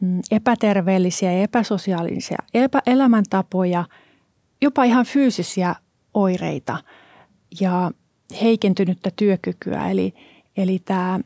mm, 0.01 0.21
epäterveellisiä 0.31 1.33
ja 1.33 1.43
epäsosiaalisia 1.43 2.39
epä- 2.55 2.83
elämäntapoja, 2.87 3.85
jopa 4.63 4.85
ihan 4.85 5.07
fyysisiä 5.07 5.75
oireita 6.15 6.79
ja 7.61 7.91
heikentynyttä 8.43 9.11
työkykyä. 9.17 9.91
Eli, 9.91 10.15
eli 10.57 10.79
tämä 10.79 11.21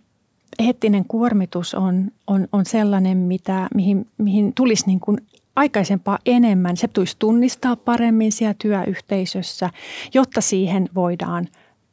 eettinen 0.59 1.05
kuormitus 1.05 1.75
on, 1.75 2.11
on, 2.27 2.49
on 2.53 2.67
sellainen, 2.67 3.17
mitä, 3.17 3.69
mihin, 3.75 4.07
mihin 4.19 4.53
tulisi 4.55 4.87
niin 4.87 5.01
kuin 5.01 5.19
aikaisempaa 5.57 6.19
enemmän. 6.27 6.77
Se 6.77 6.89
tulisi 6.89 7.17
tunnistaa 7.19 7.77
paremmin 7.77 8.33
siellä 8.33 8.55
työyhteisössä, 8.59 9.71
jotta 10.15 10.41
siihen 10.41 10.89
voidaan 10.95 11.49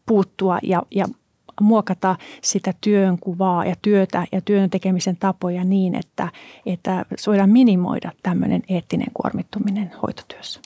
puuttua 0.06 0.60
ja, 0.64 0.84
ja 0.92 1.08
muokata 1.62 2.16
sitä 2.42 2.74
työnkuvaa 2.82 3.66
ja 3.66 3.76
työtä 3.82 4.28
ja 4.32 4.42
työn 4.42 4.70
tekemisen 4.70 5.18
tapoja 5.18 5.64
niin, 5.64 5.96
että, 5.96 6.32
että 6.66 7.06
voidaan 7.28 7.50
minimoida 7.50 8.12
tämmöinen 8.24 8.62
eettinen 8.70 9.12
kuormittuminen 9.14 9.92
hoitotyössä. 10.02 10.62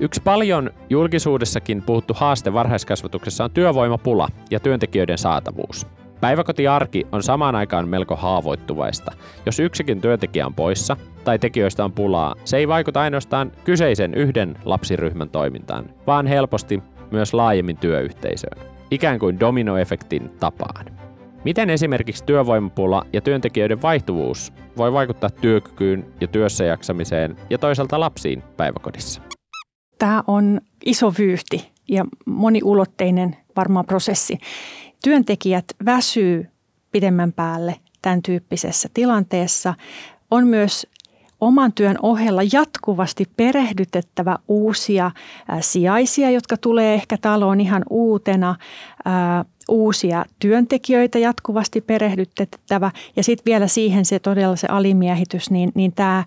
Yksi 0.00 0.20
paljon 0.24 0.70
julkisuudessakin 0.90 1.82
puhuttu 1.82 2.14
haaste 2.16 2.52
varhaiskasvatuksessa 2.52 3.44
on 3.44 3.50
työvoimapula 3.50 4.28
ja 4.50 4.60
työntekijöiden 4.60 5.18
saatavuus. 5.18 5.86
Päiväkotiarki 6.20 7.06
on 7.12 7.22
samaan 7.22 7.54
aikaan 7.54 7.88
melko 7.88 8.16
haavoittuvaista. 8.16 9.12
Jos 9.46 9.60
yksikin 9.60 10.00
työntekijä 10.00 10.46
on 10.46 10.54
poissa 10.54 10.96
tai 11.24 11.38
tekijöistä 11.38 11.84
on 11.84 11.92
pulaa, 11.92 12.34
se 12.44 12.56
ei 12.56 12.68
vaikuta 12.68 13.00
ainoastaan 13.00 13.52
kyseisen 13.64 14.14
yhden 14.14 14.56
lapsiryhmän 14.64 15.28
toimintaan, 15.28 15.84
vaan 16.06 16.26
helposti 16.26 16.82
myös 17.10 17.34
laajemmin 17.34 17.76
työyhteisöön. 17.76 18.66
Ikään 18.90 19.18
kuin 19.18 19.40
dominoefektin 19.40 20.30
tapaan. 20.40 20.86
Miten 21.44 21.70
esimerkiksi 21.70 22.24
työvoimapula 22.24 23.06
ja 23.12 23.20
työntekijöiden 23.20 23.82
vaihtuvuus 23.82 24.52
voi 24.76 24.92
vaikuttaa 24.92 25.30
työkykyyn 25.30 26.06
ja 26.20 26.26
työssäjaksamiseen 26.26 27.36
ja 27.50 27.58
toisaalta 27.58 28.00
lapsiin 28.00 28.42
päiväkodissa? 28.56 29.25
Tämä 29.98 30.24
on 30.26 30.60
iso 30.84 31.12
vyyhti 31.18 31.70
ja 31.88 32.04
moniulotteinen 32.26 33.36
varmaan 33.56 33.86
prosessi 33.86 34.38
työntekijät 35.04 35.64
väsyy 35.84 36.46
pidemmän 36.92 37.32
päälle 37.32 37.76
tämän 38.02 38.22
tyyppisessä 38.22 38.88
tilanteessa. 38.94 39.74
On 40.30 40.46
myös 40.46 40.86
oman 41.40 41.72
työn 41.72 41.96
ohella 42.02 42.40
jatkuvasti 42.52 43.24
perehdytettävä 43.36 44.38
uusia 44.48 45.10
sijaisia, 45.60 46.30
jotka 46.30 46.56
tulee 46.56 46.94
ehkä 46.94 47.18
taloon 47.20 47.60
ihan 47.60 47.82
uutena, 47.90 48.56
uusia 49.68 50.24
työntekijöitä 50.38 51.18
jatkuvasti 51.18 51.80
perehdytettävä 51.80 52.90
ja 53.16 53.22
sitten 53.22 53.44
vielä 53.44 53.66
siihen 53.66 54.04
se 54.04 54.18
todella 54.18 54.56
se 54.56 54.66
alimiehitys, 54.70 55.50
niin, 55.50 55.72
niin 55.74 55.92
tämä, 55.92 56.24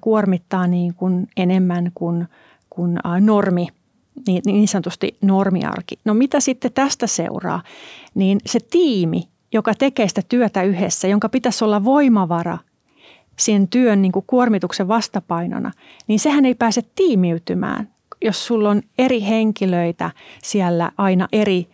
kuormittaa 0.00 0.66
niin 0.66 0.94
kuin 0.94 1.28
enemmän 1.36 1.90
kuin, 1.94 2.28
kuin 2.80 2.98
normi 3.20 3.66
niin, 4.26 4.68
sanotusti 4.68 5.16
normiarki. 5.22 5.98
No 6.04 6.14
mitä 6.14 6.40
sitten 6.40 6.72
tästä 6.72 7.06
seuraa? 7.06 7.62
Niin 8.14 8.38
se 8.46 8.60
tiimi, 8.70 9.28
joka 9.52 9.74
tekee 9.74 10.08
sitä 10.08 10.22
työtä 10.28 10.62
yhdessä, 10.62 11.08
jonka 11.08 11.28
pitäisi 11.28 11.64
olla 11.64 11.84
voimavara 11.84 12.58
sen 13.38 13.68
työn 13.68 14.02
niin 14.02 14.12
kuin 14.12 14.24
kuormituksen 14.26 14.88
vastapainona, 14.88 15.72
niin 16.06 16.20
sehän 16.20 16.44
ei 16.44 16.54
pääse 16.54 16.82
tiimiytymään, 16.94 17.88
jos 18.24 18.46
sulla 18.46 18.70
on 18.70 18.82
eri 18.98 19.22
henkilöitä 19.22 20.10
siellä 20.42 20.90
aina 20.96 21.28
eri 21.32 21.68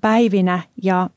päivinä 0.00 0.60
ja 0.82 1.10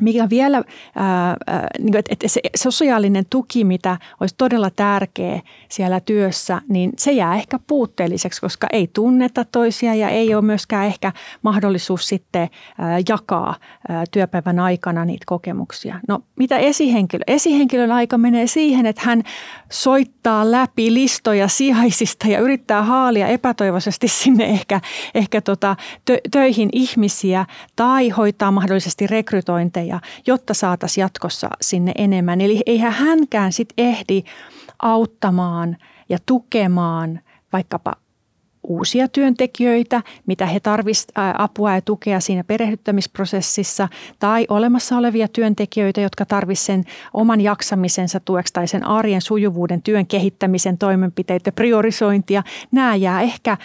mikä 0.00 0.30
vielä, 0.30 0.62
ää, 0.96 1.36
niin 1.78 1.96
että, 1.96 2.12
että 2.12 2.28
se 2.28 2.40
sosiaalinen 2.56 3.24
tuki, 3.30 3.64
mitä 3.64 3.98
olisi 4.20 4.34
todella 4.38 4.70
tärkeä 4.70 5.40
siellä 5.68 6.00
työssä, 6.00 6.62
niin 6.68 6.92
se 6.98 7.12
jää 7.12 7.34
ehkä 7.34 7.58
puutteelliseksi, 7.66 8.40
koska 8.40 8.66
ei 8.72 8.90
tunneta 8.92 9.44
toisia 9.44 9.94
ja 9.94 10.08
ei 10.08 10.34
ole 10.34 10.42
myöskään 10.42 10.86
ehkä 10.86 11.12
mahdollisuus 11.42 12.08
sitten 12.08 12.48
ää, 12.78 12.98
jakaa 13.08 13.54
ää, 13.88 14.04
työpäivän 14.10 14.58
aikana 14.58 15.04
niitä 15.04 15.24
kokemuksia. 15.26 16.00
No 16.08 16.20
mitä 16.36 16.58
esihenkilö? 16.58 17.24
Esihenkilön 17.26 17.92
aika 17.92 18.18
menee 18.18 18.46
siihen, 18.46 18.86
että 18.86 19.02
hän 19.04 19.22
soittaa 19.70 20.50
läpi 20.50 20.94
listoja 20.94 21.48
sijaisista 21.48 22.28
ja 22.28 22.40
yrittää 22.40 22.82
haalia 22.82 23.26
epätoivoisesti 23.26 24.08
sinne 24.08 24.44
ehkä, 24.44 24.80
ehkä 25.14 25.40
tota, 25.40 25.76
tö, 26.04 26.18
töihin 26.30 26.68
ihmisiä 26.72 27.46
tai 27.76 28.08
hoitaa 28.08 28.50
mahdollisesti 28.50 29.06
rekrytointeja 29.06 29.91
ja 29.92 30.00
jotta 30.26 30.54
saataisiin 30.54 31.02
jatkossa 31.02 31.50
sinne 31.60 31.92
enemmän. 31.98 32.40
Eli 32.40 32.62
eihän 32.66 32.92
hänkään 32.92 33.52
sitten 33.52 33.86
ehdi 33.86 34.22
auttamaan 34.82 35.76
ja 36.08 36.18
tukemaan 36.26 37.20
vaikkapa 37.52 37.92
uusia 38.62 39.08
työntekijöitä, 39.08 40.02
mitä 40.26 40.46
he 40.46 40.60
tarvitsevat 40.60 41.34
apua 41.38 41.74
ja 41.74 41.80
tukea 41.80 42.20
siinä 42.20 42.44
perehdyttämisprosessissa, 42.44 43.88
tai 44.18 44.46
olemassa 44.48 44.96
olevia 44.96 45.28
työntekijöitä, 45.28 46.00
jotka 46.00 46.26
tarvitsevat 46.26 46.52
sen 46.66 46.84
oman 47.14 47.40
jaksamisensa 47.40 48.20
tueksi 48.20 48.52
tai 48.52 48.68
sen 48.68 48.86
arjen 48.86 49.20
sujuvuuden 49.20 49.82
työn 49.82 50.06
kehittämisen 50.06 50.78
toimenpiteitä, 50.78 51.52
priorisointia. 51.52 52.42
Nämä 52.72 52.94
jää 52.94 53.20
ehkä 53.20 53.56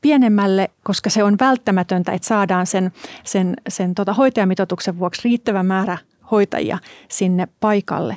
pienemmälle, 0.00 0.70
koska 0.82 1.10
se 1.10 1.24
on 1.24 1.36
välttämätöntä, 1.40 2.12
että 2.12 2.28
saadaan 2.28 2.66
sen, 2.66 2.92
sen, 3.24 3.56
sen 3.68 3.94
tota 3.94 4.12
hoitajamitoituksen 4.12 4.98
vuoksi 4.98 5.20
riittävä 5.24 5.62
määrä 5.62 5.98
hoitajia 6.30 6.78
sinne 7.08 7.48
paikalle. 7.60 8.16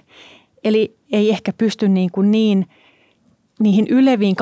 Eli 0.63 0.97
ei 1.11 1.29
ehkä 1.29 1.53
pysty 1.53 1.87
niin, 1.89 2.11
kuin 2.11 2.31
niin 2.31 2.65
niihin 3.59 3.87
yleviin 3.87 4.35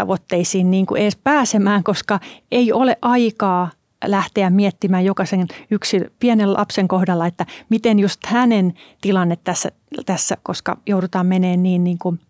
kasvatustavoitteisiin 0.00 0.70
niin 0.70 0.86
kuin 0.86 1.02
edes 1.02 1.16
pääsemään, 1.16 1.84
koska 1.84 2.20
ei 2.50 2.72
ole 2.72 2.96
aikaa 3.02 3.70
lähteä 4.04 4.50
miettimään 4.50 5.04
jokaisen 5.04 5.46
yksi 5.70 6.00
pienen 6.18 6.52
lapsen 6.52 6.88
kohdalla, 6.88 7.26
että 7.26 7.46
miten 7.68 7.98
just 7.98 8.26
hänen 8.26 8.74
tilanne 9.00 9.36
tässä, 9.44 9.70
tässä 10.06 10.36
koska 10.42 10.78
joudutaan 10.86 11.26
meneen 11.26 11.62
niin, 11.62 11.84
niin 11.84 11.98
kuin 11.98 12.20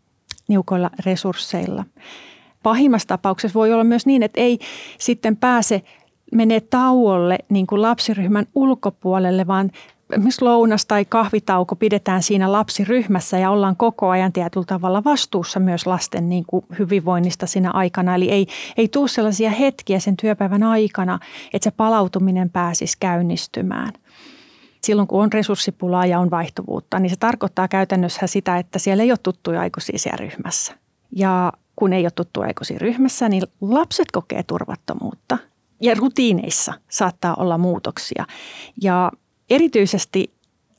niukoilla 0.48 0.90
resursseilla. 1.06 1.84
Pahimmassa 2.62 3.08
tapauksessa 3.08 3.58
voi 3.58 3.72
olla 3.72 3.84
myös 3.84 4.06
niin, 4.06 4.22
että 4.22 4.40
ei 4.40 4.58
sitten 4.98 5.36
pääse 5.36 5.82
menee 6.32 6.60
tauolle 6.60 7.38
niin 7.48 7.66
kuin 7.66 7.82
lapsiryhmän 7.82 8.46
ulkopuolelle, 8.54 9.46
vaan 9.46 9.70
esimerkiksi 10.12 10.44
lounas 10.44 10.86
tai 10.86 11.04
kahvitauko 11.04 11.76
pidetään 11.76 12.22
siinä 12.22 12.52
lapsiryhmässä 12.52 13.38
ja 13.38 13.50
ollaan 13.50 13.76
koko 13.76 14.08
ajan 14.08 14.32
tietyllä 14.32 14.66
tavalla 14.66 15.04
vastuussa 15.04 15.60
myös 15.60 15.86
lasten 15.86 16.28
niin 16.28 16.44
kuin 16.46 16.64
hyvinvoinnista 16.78 17.46
siinä 17.46 17.70
aikana. 17.70 18.14
Eli 18.14 18.30
ei, 18.30 18.46
ei 18.76 18.88
tule 18.88 19.08
sellaisia 19.08 19.50
hetkiä 19.50 19.98
sen 19.98 20.16
työpäivän 20.16 20.62
aikana, 20.62 21.18
että 21.52 21.64
se 21.64 21.70
palautuminen 21.70 22.50
pääsisi 22.50 22.96
käynnistymään. 23.00 23.92
Silloin 24.84 25.08
kun 25.08 25.22
on 25.22 25.32
resurssipulaa 25.32 26.06
ja 26.06 26.20
on 26.20 26.30
vaihtuvuutta, 26.30 26.98
niin 26.98 27.10
se 27.10 27.16
tarkoittaa 27.16 27.68
käytännössä 27.68 28.26
sitä, 28.26 28.58
että 28.58 28.78
siellä 28.78 29.02
ei 29.02 29.12
ole 29.12 29.18
tuttuja 29.22 29.60
aikuisia 29.60 29.98
siellä 29.98 30.16
ryhmässä. 30.16 30.74
Ja 31.16 31.52
kun 31.76 31.92
ei 31.92 32.04
ole 32.04 32.10
tuttu 32.10 32.40
aikuisia 32.40 32.78
ryhmässä, 32.78 33.28
niin 33.28 33.42
lapset 33.60 34.10
kokee 34.10 34.42
turvattomuutta 34.42 35.38
ja 35.80 35.94
rutiineissa 35.94 36.74
saattaa 36.88 37.34
olla 37.34 37.58
muutoksia. 37.58 38.26
Ja 38.82 39.12
erityisesti 39.50 40.30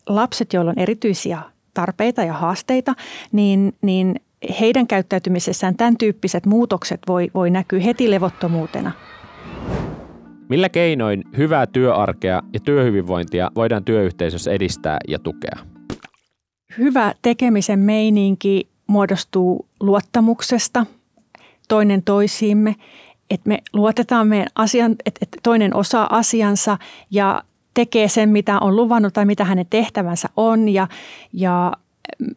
lapset, 0.10 0.54
joilla 0.54 0.72
on 0.72 0.80
erityisiä 0.80 1.42
tarpeita 1.74 2.24
ja 2.24 2.34
haasteita, 2.34 2.94
niin, 3.32 3.74
niin 3.82 4.16
heidän 4.60 4.88
käyttäytymisessään 4.88 5.76
tämän 5.76 5.98
tyyppiset 5.98 6.46
muutokset 6.46 7.00
voi, 7.08 7.32
voi 7.34 7.50
näkyä 7.50 7.80
heti 7.80 8.12
levottomuutena. 8.12 8.92
Millä 10.50 10.70
keinoin 10.70 11.24
hyvää 11.38 11.68
työarkea 11.68 12.42
ja 12.54 12.60
työhyvinvointia 12.60 13.52
voidaan 13.56 13.84
työyhteisössä 13.84 14.52
edistää 14.52 14.98
ja 15.08 15.20
tukea? 15.20 15.56
Hyvä 16.78 17.14
tekemisen 17.22 17.80
meininki 17.80 18.68
muodostuu 18.88 19.66
luottamuksesta 19.80 20.86
toinen 21.68 22.04
toisiimme, 22.04 22.76
että 23.30 23.48
me 23.50 23.60
luotetaan 23.74 24.28
meidän 24.28 24.48
asian, 24.56 24.96
että 25.06 25.26
toinen 25.44 25.76
osaa 25.76 26.18
asiansa 26.18 26.78
ja 27.12 27.44
tekee 27.74 28.08
sen, 28.08 28.30
mitä 28.30 28.60
on 28.60 28.76
luvannut 28.76 29.14
tai 29.14 29.26
mitä 29.26 29.44
hänen 29.44 29.66
tehtävänsä 29.70 30.30
on 30.38 30.70
ja, 30.70 30.88
ja 31.34 31.72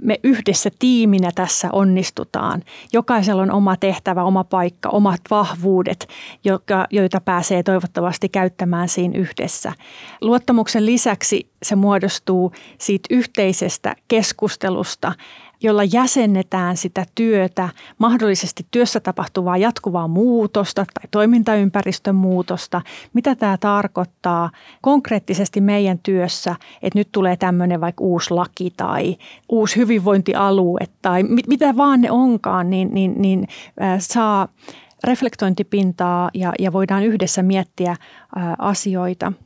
me 0.03 0.21
yhdessä 0.23 0.71
tiiminä 0.79 1.31
tässä 1.35 1.69
onnistutaan. 1.73 2.63
Jokaisella 2.93 3.43
on 3.43 3.51
oma 3.51 3.77
tehtävä, 3.77 4.23
oma 4.25 4.45
paikka, 4.45 4.89
omat 4.89 5.21
vahvuudet, 5.31 6.09
joka, 6.45 6.87
joita 6.91 7.21
pääsee 7.21 7.63
toivottavasti 7.63 8.29
käyttämään 8.29 8.89
siinä 8.89 9.19
yhdessä. 9.19 9.73
Luottamuksen 10.21 10.87
lisäksi 10.87 11.49
se 11.63 11.77
muodostuu 11.77 12.53
siitä 12.79 13.07
yhteisestä 13.15 13.97
keskustelusta 14.09 15.13
jolla 15.63 15.85
jäsennetään 15.85 16.77
sitä 16.77 17.07
työtä, 17.15 17.69
mahdollisesti 17.99 18.67
työssä 18.71 19.01
tapahtuvaa 19.01 19.57
jatkuvaa 19.57 20.09
muutosta 20.09 20.85
tai 20.85 21.09
toimintaympäristön 21.11 22.15
muutosta. 22.15 22.83
Mitä 23.13 23.35
tämä 23.35 23.57
tarkoittaa 23.61 24.51
konkreettisesti 24.81 25.61
meidän 25.61 25.99
työssä, 25.99 26.57
että 26.83 26.99
nyt 26.99 27.09
tulee 27.13 27.37
tämmöinen 27.37 27.81
vaikka 27.81 28.05
uusi 28.05 28.35
laki 28.35 28.73
tai 28.77 29.17
uusi 29.49 29.77
hyvinvointialue 29.77 30.81
tai 31.03 31.23
mit, 31.23 31.47
mitä 31.47 31.77
vaan 31.77 32.01
ne 32.01 32.11
onkaan, 32.11 32.71
niin, 32.71 32.95
niin, 32.95 33.15
niin 33.17 33.49
äh, 33.83 33.97
saa 33.99 34.49
reflektointipintaa 35.05 36.31
ja, 36.35 36.53
ja 36.59 36.73
voidaan 36.73 37.05
yhdessä 37.05 37.43
miettiä 37.43 37.91
äh, 37.91 37.99
asioita– 38.59 39.33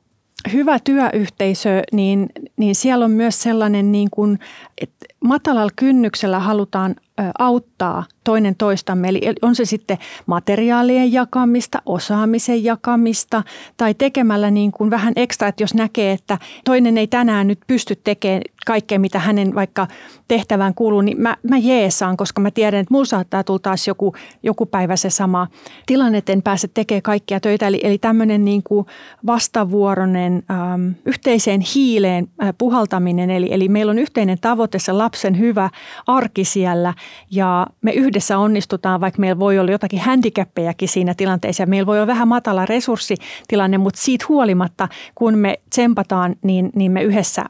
hyvä 0.52 0.78
työyhteisö, 0.84 1.82
niin, 1.92 2.28
niin 2.56 2.74
siellä 2.74 3.04
on 3.04 3.10
myös 3.10 3.42
sellainen, 3.42 3.92
niin 3.92 4.08
kuin, 4.10 4.38
että 4.80 5.06
matalalla 5.24 5.72
kynnyksellä 5.76 6.38
halutaan 6.38 6.96
auttaa 7.38 8.04
toinen 8.28 8.56
toistamme. 8.56 9.08
Eli 9.08 9.20
on 9.42 9.54
se 9.54 9.64
sitten 9.64 9.98
materiaalien 10.26 11.12
jakamista, 11.12 11.82
osaamisen 11.86 12.64
jakamista 12.64 13.42
tai 13.76 13.94
tekemällä 13.94 14.50
niin 14.50 14.72
kuin 14.72 14.90
vähän 14.90 15.12
ekstra, 15.16 15.48
että 15.48 15.62
jos 15.62 15.74
näkee, 15.74 16.12
että 16.12 16.38
toinen 16.64 16.98
ei 16.98 17.06
tänään 17.06 17.46
nyt 17.46 17.58
pysty 17.66 17.96
tekemään 17.96 18.42
kaikkea, 18.66 18.98
mitä 18.98 19.18
hänen 19.18 19.54
vaikka 19.54 19.86
tehtävään 20.28 20.74
kuuluu, 20.74 21.00
niin 21.00 21.20
mä, 21.20 21.36
mä 21.50 21.58
jeesaan, 21.58 22.16
koska 22.16 22.40
mä 22.40 22.50
tiedän, 22.50 22.80
että 22.80 22.94
mulla 22.94 23.04
saattaa 23.04 23.44
tulla 23.44 23.58
taas 23.58 23.88
joku, 23.88 24.14
joku 24.42 24.66
päivä 24.66 24.96
se 24.96 25.10
sama 25.10 25.46
tilanne, 25.86 26.18
että 26.18 26.32
en 26.32 26.42
pääse 26.42 26.68
tekemään 26.68 27.02
kaikkia 27.02 27.40
töitä. 27.40 27.66
Eli, 27.66 27.80
eli 27.82 27.98
tämmöinen 27.98 28.44
niin 28.44 28.62
kuin 28.62 28.86
vastavuoroinen 29.26 30.42
ähm, 30.50 30.90
yhteiseen 31.06 31.60
hiileen 31.74 32.28
äh, 32.42 32.54
puhaltaminen, 32.58 33.30
eli, 33.30 33.48
eli 33.50 33.68
meillä 33.68 33.90
on 33.90 33.98
yhteinen 33.98 34.38
tavoite 34.40 34.78
se 34.78 34.92
lapsen 34.92 35.38
hyvä 35.38 35.70
arki 36.06 36.44
siellä 36.44 36.94
ja 37.30 37.66
me 37.82 37.92
yhdessä 37.92 38.17
onnistutaan, 38.38 39.00
vaikka 39.00 39.20
meillä 39.20 39.38
voi 39.38 39.58
olla 39.58 39.70
jotakin 39.70 40.00
handicappejakin 40.00 40.88
siinä 40.88 41.14
tilanteessa. 41.14 41.66
Meillä 41.66 41.86
voi 41.86 41.98
olla 41.98 42.06
vähän 42.06 42.28
matala 42.28 42.66
resurssitilanne, 42.66 43.78
mutta 43.78 44.00
siitä 44.00 44.24
huolimatta, 44.28 44.88
kun 45.14 45.38
me 45.38 45.60
tsempataan, 45.70 46.36
niin, 46.42 46.70
niin 46.74 46.92
me 46.92 47.02
yhdessä 47.02 47.44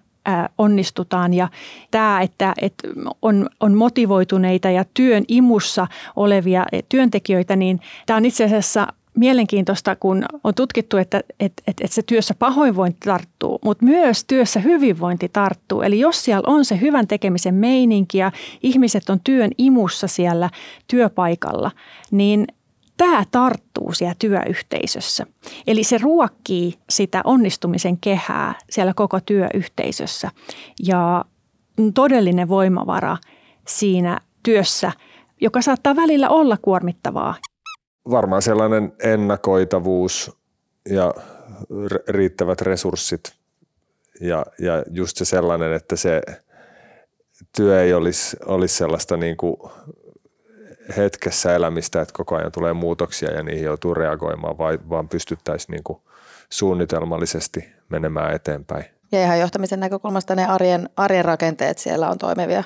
onnistutaan. 0.59 1.35
Ja 1.35 1.49
tämä, 1.91 2.21
että, 2.21 2.55
että 2.61 2.89
on, 3.23 3.49
on 3.61 3.75
motivoituneita 3.75 4.71
ja 4.71 4.85
työn 4.95 5.25
imussa 5.29 5.87
olevia 6.17 6.67
työntekijöitä, 6.89 7.57
niin 7.57 7.81
tämä 8.07 8.17
on 8.17 8.25
itse 8.25 8.45
asiassa 8.45 8.87
mielenkiintoista, 9.19 9.97
kun 9.97 10.25
on 10.45 10.55
tutkittu, 10.55 10.97
että, 10.97 11.19
että, 11.41 11.63
että, 11.67 11.85
että 11.85 11.95
se 11.95 12.03
työssä 12.03 12.35
pahoinvointi 12.35 12.99
tarttuu, 13.05 13.59
mutta 13.65 13.85
myös 13.85 14.25
työssä 14.25 14.61
hyvinvointi 14.61 15.29
tarttuu. 15.29 15.83
Eli 15.83 16.01
jos 16.01 16.25
siellä 16.25 16.45
on 16.47 16.65
se 16.65 16.81
hyvän 16.81 17.07
tekemisen 17.07 17.55
meininki 17.55 18.19
ja 18.19 18.33
ihmiset 18.63 19.11
on 19.11 19.21
työn 19.25 19.51
imussa 19.59 20.07
siellä 20.07 20.51
työpaikalla, 20.89 21.71
niin 22.11 22.47
tämä 22.97 23.25
tarttuu 23.31 23.93
siellä 23.93 24.15
työyhteisössä. 24.19 25.27
Eli 25.67 25.85
se 25.85 25.99
ruokkii 25.99 26.75
sitä 26.91 27.21
onnistumisen 27.25 27.99
kehää 28.01 28.55
siellä 28.71 28.95
koko 28.95 29.21
työyhteisössä 29.21 30.31
ja 30.83 31.25
todellinen 31.95 32.49
voimavara 32.49 33.17
siinä 33.67 34.21
työssä, 34.43 34.93
joka 35.41 35.63
saattaa 35.63 35.97
välillä 35.97 36.29
olla 36.29 36.57
kuormittavaa 36.63 37.35
varmaan 38.11 38.43
sellainen 38.43 38.93
ennakoitavuus 39.03 40.39
ja 40.89 41.15
riittävät 42.09 42.61
resurssit 42.61 43.33
ja, 44.21 44.47
ja 44.59 44.83
just 44.91 45.17
se 45.17 45.25
sellainen, 45.25 45.73
että 45.73 45.97
se 45.97 46.23
työ 47.57 47.83
ei 47.83 47.95
olisi, 47.95 48.37
olisi 48.47 48.75
sellaista 48.75 49.17
niin 49.17 49.37
kuin 49.37 49.57
hetkessä 50.97 51.55
elämistä, 51.55 52.01
että 52.01 52.15
koko 52.17 52.37
ajan 52.37 52.53
tulee 52.53 52.73
muutoksia 52.73 53.31
ja 53.31 53.43
niihin 53.43 53.65
joutuu 53.65 53.95
reagoimaan, 53.95 54.59
vaan 54.59 55.09
pystyttäisiin 55.09 55.73
niin 55.73 55.85
kuin 55.85 55.99
suunnitelmallisesti 56.51 57.69
menemään 57.89 58.35
eteenpäin. 58.35 58.85
Ja 59.13 59.25
ihan 59.25 59.41
johtamisen 59.41 59.81
näkökulmasta 59.81 60.35
ne 60.35 60.47
arjen, 60.47 60.89
arjen 60.97 61.25
rakenteet 61.25 61.79
siellä 61.79 62.11
on 62.11 62.19
toimivia 62.19 62.65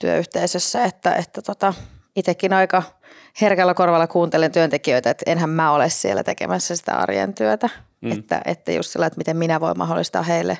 työyhteisössä, 0.00 0.84
että, 0.84 1.14
että 1.14 1.42
tota, 1.42 1.74
itsekin 2.16 2.52
aika– 2.52 2.82
herkällä 3.40 3.74
korvalla 3.74 4.06
kuuntelen 4.06 4.52
työntekijöitä, 4.52 5.10
että 5.10 5.30
enhän 5.30 5.50
mä 5.50 5.72
ole 5.72 5.88
siellä 5.88 6.24
tekemässä 6.24 6.76
sitä 6.76 6.96
arjen 6.96 7.34
työtä. 7.34 7.68
Mm. 8.00 8.12
Että, 8.12 8.42
että 8.44 8.72
just 8.72 8.90
sillä, 8.90 9.06
että 9.06 9.18
miten 9.18 9.36
minä 9.36 9.60
voin 9.60 9.78
mahdollistaa 9.78 10.22
heille 10.22 10.58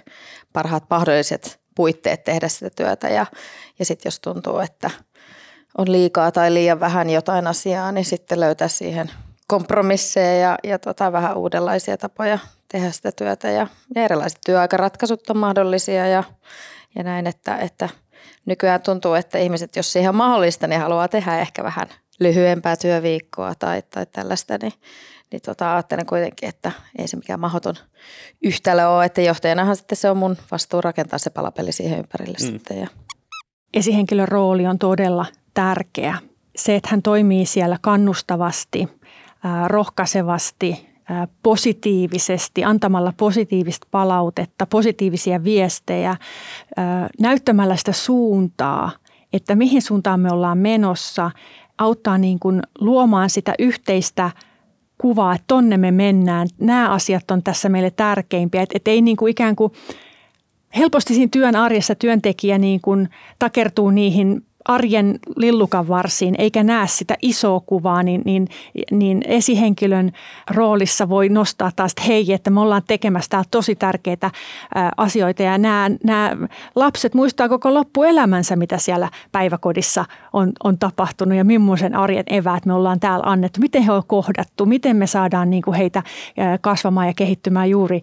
parhaat 0.52 0.84
mahdolliset 0.90 1.60
puitteet 1.74 2.24
tehdä 2.24 2.48
sitä 2.48 2.70
työtä. 2.70 3.08
Ja, 3.08 3.26
ja 3.78 3.84
sitten 3.84 4.06
jos 4.06 4.20
tuntuu, 4.20 4.58
että 4.58 4.90
on 5.78 5.92
liikaa 5.92 6.32
tai 6.32 6.54
liian 6.54 6.80
vähän 6.80 7.10
jotain 7.10 7.46
asiaa, 7.46 7.92
niin 7.92 8.04
sitten 8.04 8.40
löytää 8.40 8.68
siihen 8.68 9.10
kompromisseja 9.46 10.38
ja, 10.38 10.58
ja 10.64 10.78
tota, 10.78 11.12
vähän 11.12 11.36
uudenlaisia 11.36 11.96
tapoja 11.96 12.38
tehdä 12.68 12.90
sitä 12.90 13.12
työtä. 13.12 13.50
Ja, 13.50 13.66
ja 13.94 14.02
erilaiset 14.02 14.38
työaikaratkaisut 14.46 15.30
on 15.30 15.36
mahdollisia 15.36 16.06
ja, 16.06 16.24
ja 16.94 17.02
näin, 17.02 17.26
että, 17.26 17.56
että 17.56 17.88
nykyään 18.46 18.82
tuntuu, 18.82 19.14
että 19.14 19.38
ihmiset, 19.38 19.76
jos 19.76 19.92
siihen 19.92 20.08
on 20.08 20.14
mahdollista, 20.14 20.66
niin 20.66 20.80
haluaa 20.80 21.08
tehdä 21.08 21.38
ehkä 21.38 21.64
vähän 21.64 21.88
lyhyempää 22.20 22.76
työviikkoa 22.76 23.54
tai, 23.54 23.82
tai 23.82 24.06
tällaista, 24.06 24.58
niin, 24.62 24.72
niin 25.32 25.42
tota, 25.42 25.72
ajattelen 25.74 26.06
kuitenkin, 26.06 26.48
että 26.48 26.72
ei 26.98 27.08
se 27.08 27.16
mikään 27.16 27.40
mahdoton 27.40 27.74
yhtälö 28.42 28.88
ole, 28.88 29.04
että 29.04 29.20
johtajanahan 29.20 29.76
sitten 29.76 29.96
se 29.96 30.10
on 30.10 30.16
mun 30.16 30.36
vastuu 30.50 30.80
rakentaa 30.80 31.18
se 31.18 31.30
palapeli 31.30 31.72
siihen 31.72 31.98
ympärille 31.98 32.38
mm. 32.40 32.46
sitten. 32.46 32.78
Ja. 32.78 32.86
Esihenkilön 33.74 34.28
rooli 34.28 34.66
on 34.66 34.78
todella 34.78 35.26
tärkeä. 35.54 36.18
Se, 36.56 36.76
että 36.76 36.88
hän 36.90 37.02
toimii 37.02 37.46
siellä 37.46 37.78
kannustavasti, 37.80 38.88
rohkaisevasti, 39.66 40.90
positiivisesti, 41.42 42.64
antamalla 42.64 43.12
positiivista 43.16 43.86
palautetta, 43.90 44.66
positiivisia 44.66 45.44
viestejä, 45.44 46.16
näyttämällä 47.20 47.76
sitä 47.76 47.92
suuntaa, 47.92 48.90
että 49.32 49.54
mihin 49.54 49.82
suuntaan 49.82 50.20
me 50.20 50.32
ollaan 50.32 50.58
menossa, 50.58 51.30
auttaa 51.80 52.18
niin 52.18 52.38
kuin 52.38 52.62
luomaan 52.80 53.30
sitä 53.30 53.54
yhteistä 53.58 54.30
kuvaa, 54.98 55.34
että 55.34 55.44
tonne 55.46 55.76
me 55.76 55.90
mennään. 55.90 56.48
Nämä 56.58 56.90
asiat 56.90 57.30
on 57.30 57.42
tässä 57.42 57.68
meille 57.68 57.90
tärkeimpiä, 57.90 58.62
että 58.62 58.76
et 58.76 58.88
ei 58.88 59.02
niin 59.02 59.16
kuin 59.16 59.30
ikään 59.30 59.56
kuin 59.56 59.72
helposti 60.76 61.14
siinä 61.14 61.28
työn 61.32 61.56
arjessa 61.56 61.94
työntekijä 61.94 62.58
niin 62.58 62.80
kuin 62.80 63.08
takertuu 63.38 63.90
niihin 63.90 64.42
arjen 64.64 65.18
lillukan 65.36 65.88
varsiin 65.88 66.34
eikä 66.38 66.62
näe 66.62 66.86
sitä 66.86 67.16
isoa 67.22 67.60
kuvaa, 67.60 68.02
niin, 68.02 68.22
niin, 68.24 68.48
niin 68.90 69.22
esihenkilön 69.26 70.12
roolissa 70.50 71.08
voi 71.08 71.28
nostaa 71.28 71.70
taas, 71.76 71.92
että 71.92 72.02
hei, 72.06 72.32
että 72.32 72.50
me 72.50 72.60
ollaan 72.60 72.82
tekemässä 72.86 73.28
täällä 73.30 73.48
tosi 73.50 73.74
tärkeitä 73.74 74.30
asioita. 74.96 75.42
Ja 75.42 75.58
nämä, 75.58 75.90
nämä 76.04 76.36
lapset 76.74 77.14
muistaa 77.14 77.48
koko 77.48 77.74
loppuelämänsä, 77.74 78.56
mitä 78.56 78.78
siellä 78.78 79.08
päiväkodissa 79.32 80.04
on, 80.32 80.52
on 80.64 80.78
tapahtunut 80.78 81.38
ja 81.38 81.44
millaisen 81.44 81.94
arjen 81.94 82.24
eväät 82.26 82.66
me 82.66 82.72
ollaan 82.72 83.00
täällä 83.00 83.24
annettu, 83.26 83.60
miten 83.60 83.82
he 83.82 83.92
on 83.92 84.02
kohdattu, 84.06 84.66
miten 84.66 84.96
me 84.96 85.06
saadaan 85.06 85.50
niin 85.50 85.62
kuin 85.62 85.74
heitä 85.74 86.02
kasvamaan 86.60 87.06
ja 87.06 87.14
kehittymään 87.14 87.70
juuri 87.70 88.02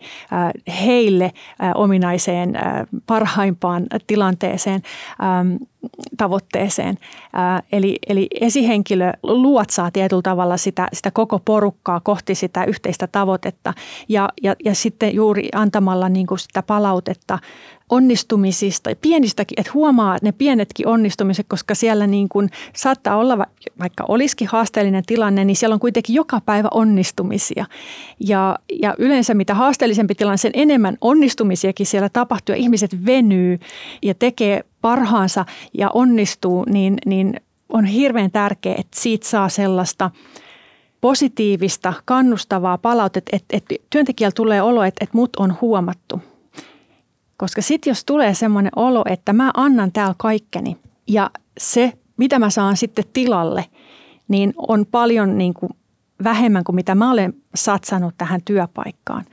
heille 0.86 1.32
ominaiseen 1.76 2.54
parhaimpaan 3.06 3.86
tilanteeseen 4.08 4.82
tavoitteeseen. 6.18 6.98
Eli, 7.72 8.00
eli 8.08 8.28
esihenkilö 8.42 9.12
luotsaa 9.24 9.92
tietyllä 9.92 10.22
tavalla 10.22 10.58
sitä, 10.58 10.88
sitä 10.94 11.12
koko 11.12 11.40
porukkaa 11.40 12.00
kohti 12.00 12.36
sitä 12.36 12.64
yhteistä 12.64 13.08
tavoitetta 13.08 13.74
ja, 14.10 14.30
ja, 14.44 14.56
ja 14.66 14.76
sitten 14.76 15.16
juuri 15.16 15.50
antamalla 15.56 16.10
niin 16.10 16.28
kuin 16.28 16.40
sitä 16.40 16.64
palautetta 16.64 17.40
onnistumisista, 17.90 18.90
pienistäkin, 19.02 19.60
että 19.60 19.72
huomaa 19.74 20.18
ne 20.22 20.32
pienetkin 20.32 20.88
onnistumiset, 20.88 21.46
koska 21.50 21.76
siellä 21.76 22.08
niin 22.08 22.30
kuin 22.30 22.50
saattaa 22.76 23.18
olla, 23.18 23.46
vaikka 23.80 24.06
olisikin 24.08 24.48
haasteellinen 24.48 25.06
tilanne, 25.06 25.46
niin 25.46 25.56
siellä 25.56 25.74
on 25.74 25.80
kuitenkin 25.80 26.16
joka 26.16 26.42
päivä 26.42 26.68
onnistumisia. 26.72 27.66
Ja, 28.20 28.60
ja 28.82 28.96
yleensä 28.98 29.34
mitä 29.34 29.54
haasteellisempi 29.54 30.16
tilanne, 30.16 30.38
sen 30.38 30.52
enemmän 30.54 30.98
onnistumisiakin 31.02 31.86
siellä 31.86 32.10
tapahtuu 32.10 32.56
ja 32.56 32.62
ihmiset 32.62 33.06
venyy 33.06 33.60
ja 34.02 34.14
tekee 34.14 34.64
parhaansa 34.82 35.46
ja 35.74 35.90
onnistuu, 35.94 36.66
niin, 36.70 36.98
niin 37.06 37.42
on 37.70 37.86
hirveän 37.86 38.32
tärkeää, 38.32 38.76
että 38.80 39.00
siitä 39.00 39.28
saa 39.28 39.50
sellaista 39.50 40.12
positiivista, 41.02 41.94
kannustavaa 42.06 42.78
palautetta, 42.78 43.36
että, 43.36 43.58
että 43.58 43.76
työntekijällä 43.90 44.34
tulee 44.36 44.62
olo, 44.62 44.84
että, 44.84 45.04
että 45.04 45.18
mut 45.18 45.36
on 45.36 45.58
huomattu– 45.62 46.22
koska 47.38 47.62
sitten 47.62 47.92
jos 47.92 48.06
tulee 48.06 48.34
semmoinen 48.34 48.72
olo, 48.76 49.04
että 49.10 49.34
mä 49.34 49.52
annan 49.54 49.92
täällä 49.92 50.16
kaikkeni 50.18 50.78
ja 51.08 51.32
se, 51.58 51.94
mitä 52.18 52.40
mä 52.40 52.50
saan 52.50 52.78
sitten 52.78 53.06
tilalle, 53.14 53.66
niin 54.28 54.54
on 54.58 54.86
paljon 54.92 55.38
niin 55.38 55.54
kuin 55.54 55.72
vähemmän 56.24 56.64
kuin 56.64 56.76
mitä 56.76 56.96
mä 56.96 57.12
olen 57.12 57.34
satsannut 57.56 58.14
tähän 58.18 58.42
työpaikkaan, 58.46 59.26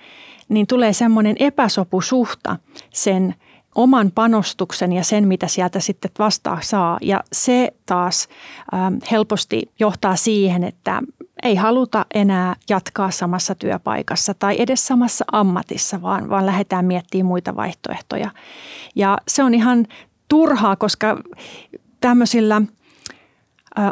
niin 0.49 0.67
tulee 0.67 0.93
semmoinen 0.93 1.37
epäsopusuhta 1.39 2.57
sen 2.91 3.35
oman 3.75 4.11
panostuksen 4.15 4.93
ja 4.93 5.05
sen, 5.05 5.29
mitä 5.29 5.47
sieltä 5.47 5.81
sitten 5.81 6.11
vastaan 6.19 6.63
saa. 6.63 6.99
Ja 7.03 7.25
se 7.33 7.75
taas 7.87 8.29
ähm, 8.75 8.95
helposti 9.11 9.71
johtaa 9.81 10.17
siihen, 10.17 10.65
että 10.65 11.03
ei 11.45 11.55
haluta 11.55 12.07
enää 12.15 12.57
jatkaa 12.71 13.11
samassa 13.11 13.55
työpaikassa 13.55 14.35
tai 14.35 14.57
edes 14.59 14.87
samassa 14.87 15.25
ammatissa, 15.33 16.03
vaan, 16.03 16.31
vaan 16.31 16.47
lähdetään 16.47 16.85
miettimään 16.85 17.27
muita 17.27 17.57
vaihtoehtoja. 17.57 18.31
Ja 18.95 19.19
se 19.29 19.43
on 19.43 19.55
ihan 19.55 19.87
turhaa, 20.29 20.77
koska 20.77 21.19
tämmöisillä 22.01 22.63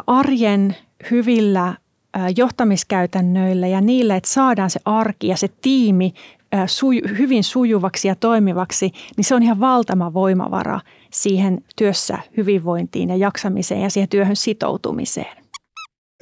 arjen 0.07 0.75
hyvillä 1.11 1.73
johtamiskäytännöillä 2.37 3.67
ja 3.67 3.81
niillä, 3.81 4.15
että 4.15 4.29
saadaan 4.29 4.69
se 4.69 4.79
arki 4.85 5.27
ja 5.27 5.37
se 5.37 5.47
tiimi 5.61 6.13
suju, 6.65 7.01
hyvin 7.17 7.43
sujuvaksi 7.43 8.07
ja 8.07 8.15
toimivaksi, 8.15 8.91
niin 9.17 9.25
se 9.25 9.35
on 9.35 9.43
ihan 9.43 9.59
valtava 9.59 10.13
voimavara 10.13 10.79
siihen 11.11 11.63
työssä 11.75 12.17
hyvinvointiin 12.37 13.09
ja 13.09 13.15
jaksamiseen 13.15 13.81
ja 13.81 13.89
siihen 13.89 14.09
työhön 14.09 14.35
sitoutumiseen. 14.35 15.42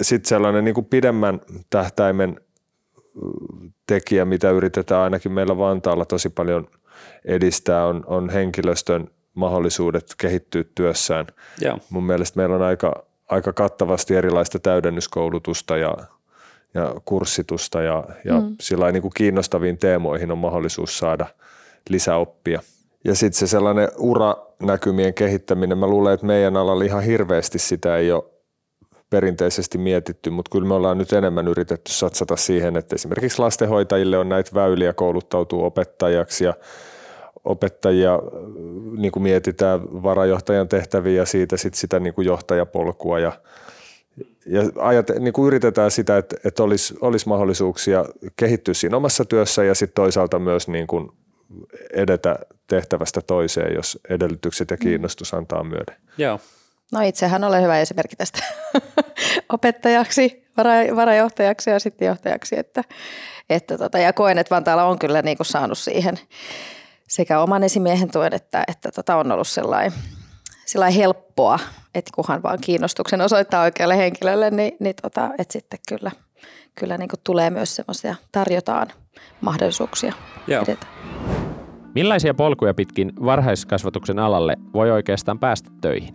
Sitten 0.02 0.30
sellainen 0.30 0.64
niin 0.64 0.76
kuin 0.76 0.86
pidemmän 0.86 1.42
tähtäimen 1.70 2.42
tekijä, 3.88 4.26
mitä 4.26 4.52
yritetään 4.52 5.02
ainakin 5.02 5.32
meillä 5.32 5.58
Vantaalla 5.58 6.06
tosi 6.06 6.30
paljon 6.30 6.68
edistää, 7.26 7.86
on, 7.86 8.04
on 8.08 8.30
henkilöstön 8.30 9.08
mahdollisuudet 9.34 10.06
kehittyä 10.18 10.64
työssään. 10.76 11.28
Joo. 11.62 11.78
Mun 11.90 12.04
mielestä 12.04 12.40
meillä 12.40 12.56
on 12.56 12.62
aika, 12.62 13.04
aika 13.30 13.54
kattavasti 13.54 14.16
erilaista 14.16 14.60
täydennyskoulutusta 14.60 15.78
ja, 15.78 15.96
ja 16.74 16.96
kurssitusta 17.06 17.82
ja, 17.82 18.04
ja 18.26 18.40
mm. 18.40 18.56
sillä 18.62 18.92
niin 18.92 19.02
kuin 19.02 19.12
kiinnostaviin 19.16 19.78
teemoihin 19.78 20.32
on 20.32 20.38
mahdollisuus 20.38 20.98
saada 20.98 21.26
lisäoppia. 21.90 22.62
Ja 23.04 23.16
sitten 23.16 23.40
se 23.40 23.48
sellainen 23.48 23.88
uranäkymien 23.98 25.14
kehittäminen, 25.14 25.78
mä 25.78 25.88
luulen, 25.88 26.14
että 26.14 26.26
meidän 26.26 26.58
alalla 26.58 26.84
ihan 26.84 27.04
hirveästi 27.04 27.60
sitä 27.60 27.98
ei 27.98 28.12
ole 28.12 28.24
perinteisesti 29.12 29.78
mietitty, 29.78 30.30
mutta 30.30 30.50
kyllä 30.52 30.68
me 30.68 30.74
ollaan 30.74 30.98
nyt 30.98 31.14
enemmän 31.14 31.48
yritetty 31.48 31.92
satsata 31.92 32.36
siihen, 32.36 32.78
että 32.78 32.96
esimerkiksi 32.96 33.40
lastenhoitajille 33.40 34.18
on 34.18 34.30
näitä 34.30 34.52
väyliä 34.54 34.94
kouluttautuu 34.94 35.66
opettajaksi 35.66 36.44
ja 36.44 36.54
opettajia 37.44 38.20
niin 38.98 39.12
kuin 39.12 39.24
mietitään 39.24 39.82
varajohtajan 40.04 40.68
tehtäviä 40.68 41.22
ja 41.22 41.26
siitä 41.26 41.58
sit 41.58 41.74
sitä 41.74 42.00
niin 42.00 42.14
kuin 42.14 42.26
johtajapolkua 42.26 43.20
ja, 43.20 43.32
ja 44.46 44.62
ajat, 44.76 45.10
niin 45.20 45.34
kuin 45.34 45.48
yritetään 45.48 45.92
sitä, 45.92 46.18
että, 46.18 46.36
että 46.46 46.64
olisi, 46.64 46.96
olisi 47.02 47.28
mahdollisuuksia 47.28 48.06
kehittyä 48.36 48.74
siinä 48.74 48.98
omassa 48.98 49.26
työssä 49.26 49.64
ja 49.64 49.76
sitten 49.76 49.96
toisaalta 49.96 50.40
myös 50.40 50.68
niin 50.68 50.88
kuin 50.88 51.10
edetä 51.94 52.40
tehtävästä 52.68 53.22
toiseen, 53.22 53.76
jos 53.76 54.00
edellytykset 54.10 54.72
ja 54.72 54.78
mm. 54.78 54.84
kiinnostus 54.84 55.34
antaa 55.34 55.64
myöden. 55.64 55.96
Joo. 56.18 56.40
No 56.92 57.02
itsehän 57.02 57.44
olen 57.44 57.64
hyvä 57.64 57.80
esimerkki 57.80 58.16
tästä 58.16 58.44
opettajaksi, 59.54 60.48
vara, 60.58 60.96
varajohtajaksi 60.96 61.70
ja 61.70 61.80
sitten 61.80 62.06
johtajaksi, 62.06 62.60
että, 62.60 62.84
että 63.50 63.78
tota, 63.78 63.98
ja 63.98 64.14
koen, 64.14 64.38
että 64.38 64.56
Vantaalla 64.56 64.84
on 64.84 65.00
kyllä 65.00 65.22
niin 65.22 65.38
kuin 65.38 65.48
saanut 65.48 65.78
siihen 65.78 66.20
sekä 67.08 67.40
oman 67.40 67.64
esimiehen 67.64 68.12
tuen 68.12 68.34
että, 68.34 68.64
että 68.68 68.92
tota 68.92 69.16
on 69.16 69.32
ollut 69.32 69.48
sellainen, 69.48 69.92
sellainen 70.66 71.00
helppoa, 71.00 71.60
että 71.96 72.12
kunhan 72.16 72.44
vaan 72.44 72.58
kiinnostuksen 72.62 73.22
osoittaa 73.22 73.64
oikealle 73.64 73.98
henkilölle, 73.98 74.52
niin, 74.52 74.74
niin 74.80 74.96
tota, 75.02 75.30
että 75.38 75.54
sitten 75.54 75.80
kyllä, 75.90 76.12
kyllä 76.76 76.98
niin 76.98 77.10
kuin 77.10 77.20
tulee 77.24 77.50
myös 77.50 77.76
semmoisia, 77.76 78.16
tarjotaan 78.32 78.88
mahdollisuuksia 79.42 80.14
Joo. 80.48 80.64
edetä. 80.64 80.88
Millaisia 81.96 82.34
polkuja 82.34 82.74
pitkin 82.74 83.14
varhaiskasvatuksen 83.26 84.20
alalle 84.20 84.58
voi 84.74 84.92
oikeastaan 84.92 85.40
päästä 85.40 85.70
töihin? 85.82 86.14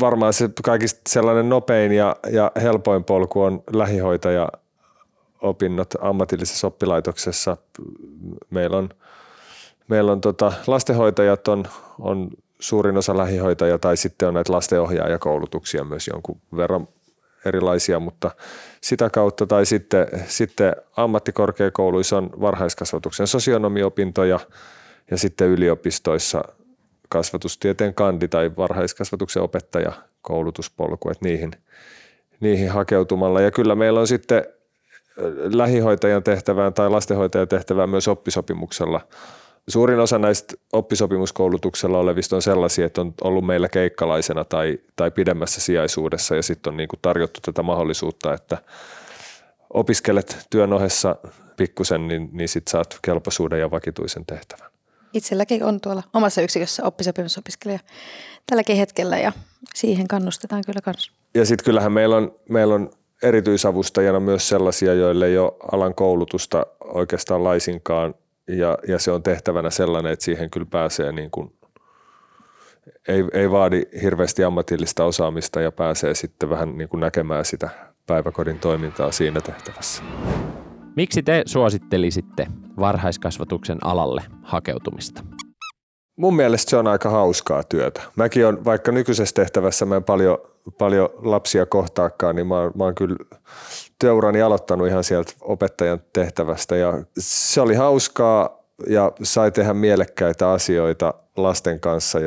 Varmaan 0.00 0.32
se 0.32 0.50
kaikista 0.64 1.00
sellainen 1.08 1.48
nopein 1.48 1.92
ja, 1.92 2.16
ja 2.32 2.52
helpoin 2.62 3.04
polku 3.04 3.42
on 3.42 3.62
lähihoitaja 3.72 4.48
opinnot 5.42 5.94
ammatillisessa 6.00 6.66
oppilaitoksessa. 6.66 7.56
Meillä 8.50 8.76
on– 8.76 8.88
meillä 9.90 10.12
on 10.12 10.20
tota, 10.20 10.52
lastenhoitajat 10.66 11.48
on, 11.48 11.64
on 11.98 12.30
suurin 12.60 12.96
osa 12.96 13.16
lähihoitajia 13.16 13.78
tai 13.78 13.96
sitten 13.96 14.28
on 14.28 14.34
näitä 14.34 14.52
lastenohjaajakoulutuksia 14.52 15.84
myös 15.84 16.08
jonkun 16.08 16.40
verran 16.56 16.88
erilaisia, 17.44 18.00
mutta 18.00 18.30
sitä 18.80 19.10
kautta 19.10 19.46
tai 19.46 19.66
sitten, 19.66 20.06
sitten 20.26 20.76
ammattikorkeakouluissa 20.96 22.16
on 22.16 22.30
varhaiskasvatuksen 22.40 23.26
sosionomiopintoja 23.26 24.40
ja 25.10 25.18
sitten 25.18 25.48
yliopistoissa 25.48 26.44
kasvatustieteen 27.10 27.94
kandi 27.94 28.28
tai 28.28 28.50
varhaiskasvatuksen 28.56 29.42
opettajakoulutuspolku, 29.42 31.10
että 31.10 31.24
niihin, 31.24 31.50
niihin 32.40 32.70
hakeutumalla. 32.70 33.40
Ja 33.40 33.50
kyllä 33.50 33.74
meillä 33.74 34.00
on 34.00 34.06
sitten 34.06 34.44
lähihoitajan 35.54 36.22
tehtävään 36.22 36.74
tai 36.74 36.90
lastenhoitajan 36.90 37.48
tehtävään 37.48 37.90
myös 37.90 38.08
oppisopimuksella– 38.08 39.00
Suurin 39.68 40.00
osa 40.00 40.18
näistä 40.18 40.54
oppisopimuskoulutuksella 40.72 41.98
olevista 41.98 42.36
on 42.36 42.42
sellaisia, 42.42 42.86
että 42.86 43.00
on 43.00 43.14
ollut 43.24 43.46
meillä 43.46 43.68
keikkalaisena 43.68 44.44
tai, 44.44 44.78
tai 44.96 45.10
pidemmässä 45.10 45.60
sijaisuudessa 45.60 46.36
ja 46.36 46.42
sitten 46.42 46.70
on 46.70 46.76
niin 46.76 46.88
kuin 46.88 47.00
tarjottu 47.02 47.40
tätä 47.40 47.62
mahdollisuutta, 47.62 48.34
että 48.34 48.58
opiskelet 49.74 50.46
työn 50.50 50.72
ohessa 50.72 51.16
pikkusen, 51.56 52.08
niin, 52.08 52.28
niin 52.32 52.48
sitten 52.48 52.70
saat 52.70 52.98
kelpoisuuden 53.02 53.60
ja 53.60 53.70
vakituisen 53.70 54.26
tehtävän. 54.26 54.69
Itselläkin 55.12 55.64
on 55.64 55.80
tuolla 55.80 56.02
omassa 56.14 56.42
yksikössä 56.42 56.84
oppisopimusopiskelija 56.84 57.78
tälläkin 58.46 58.76
hetkellä 58.76 59.18
ja 59.18 59.32
siihen 59.74 60.08
kannustetaan 60.08 60.62
kyllä 60.66 60.80
kanssa. 60.80 61.12
Ja 61.34 61.44
sitten 61.44 61.64
kyllähän 61.64 61.92
meillä 61.92 62.16
on, 62.16 62.34
meillä 62.48 62.74
on 62.74 62.90
erityisavustajana 63.22 64.20
myös 64.20 64.48
sellaisia, 64.48 64.94
joille 64.94 65.26
ei 65.26 65.38
ole 65.38 65.52
alan 65.72 65.94
koulutusta 65.94 66.66
oikeastaan 66.84 67.44
laisinkaan 67.44 68.14
ja, 68.48 68.78
ja 68.88 68.98
se 68.98 69.10
on 69.10 69.22
tehtävänä 69.22 69.70
sellainen, 69.70 70.12
että 70.12 70.24
siihen 70.24 70.50
kyllä 70.50 70.66
pääsee 70.70 71.12
niin 71.12 71.30
kuin, 71.30 71.52
ei, 73.08 73.24
ei 73.32 73.50
vaadi 73.50 73.82
hirveästi 74.02 74.44
ammatillista 74.44 75.04
osaamista 75.04 75.60
ja 75.60 75.72
pääsee 75.72 76.14
sitten 76.14 76.50
vähän 76.50 76.78
niin 76.78 76.88
kuin 76.88 77.00
näkemään 77.00 77.44
sitä 77.44 77.68
päiväkodin 78.06 78.58
toimintaa 78.58 79.12
siinä 79.12 79.40
tehtävässä. 79.40 80.02
Miksi 81.00 81.22
te 81.22 81.42
suosittelisitte 81.46 82.46
varhaiskasvatuksen 82.78 83.78
alalle 83.84 84.22
hakeutumista? 84.42 85.24
Mun 86.16 86.36
mielestä 86.36 86.70
se 86.70 86.76
on 86.76 86.86
aika 86.86 87.10
hauskaa 87.10 87.62
työtä. 87.62 88.02
Mäkin 88.16 88.46
on, 88.46 88.64
vaikka 88.64 88.92
nykyisessä 88.92 89.34
tehtävässä 89.34 89.86
mä 89.86 89.96
en 89.96 90.04
paljon, 90.04 90.38
paljon 90.78 91.08
lapsia 91.16 91.66
kohtaakaan, 91.66 92.36
niin 92.36 92.46
mä 92.46 92.60
oon, 92.60 92.72
mä 92.74 92.84
oon 92.84 92.94
kyllä 92.94 93.16
työurani 93.98 94.42
aloittanut 94.42 94.88
ihan 94.88 95.04
sieltä 95.04 95.32
opettajan 95.40 96.00
tehtävästä 96.12 96.76
ja 96.76 97.02
se 97.18 97.60
oli 97.60 97.74
hauskaa 97.74 98.58
ja 98.86 99.12
sai 99.22 99.52
tehdä 99.52 99.74
mielekkäitä 99.74 100.50
asioita 100.50 101.14
lasten 101.36 101.80
kanssa, 101.80 102.18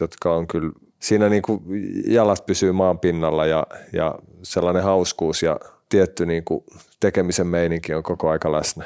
jotka 0.00 0.34
on 0.34 0.46
kyllä, 0.46 0.72
siinä 0.98 1.28
niin 1.28 1.42
kuin 1.42 1.60
jalat 2.06 2.46
pysyy 2.46 2.72
maan 2.72 2.98
pinnalla 2.98 3.46
ja, 3.46 3.66
ja 3.92 4.14
sellainen 4.42 4.82
hauskuus 4.82 5.42
ja 5.42 5.56
tietty 5.88 6.26
niin 6.26 6.44
kuin 6.44 6.64
tekemisen 7.00 7.46
meininki 7.46 7.94
on 7.94 8.02
koko 8.02 8.30
aika 8.30 8.52
läsnä. 8.52 8.84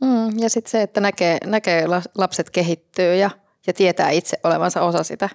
Mm, 0.00 0.38
ja 0.38 0.50
sitten 0.50 0.70
se, 0.70 0.82
että 0.82 1.00
näkee, 1.00 1.38
näkee 1.44 1.86
lapset 2.18 2.50
kehittyy 2.50 3.14
ja, 3.14 3.30
ja 3.66 3.72
tietää 3.72 4.10
itse 4.10 4.38
olevansa 4.44 4.82
osa 4.82 5.02
sitä 5.02 5.28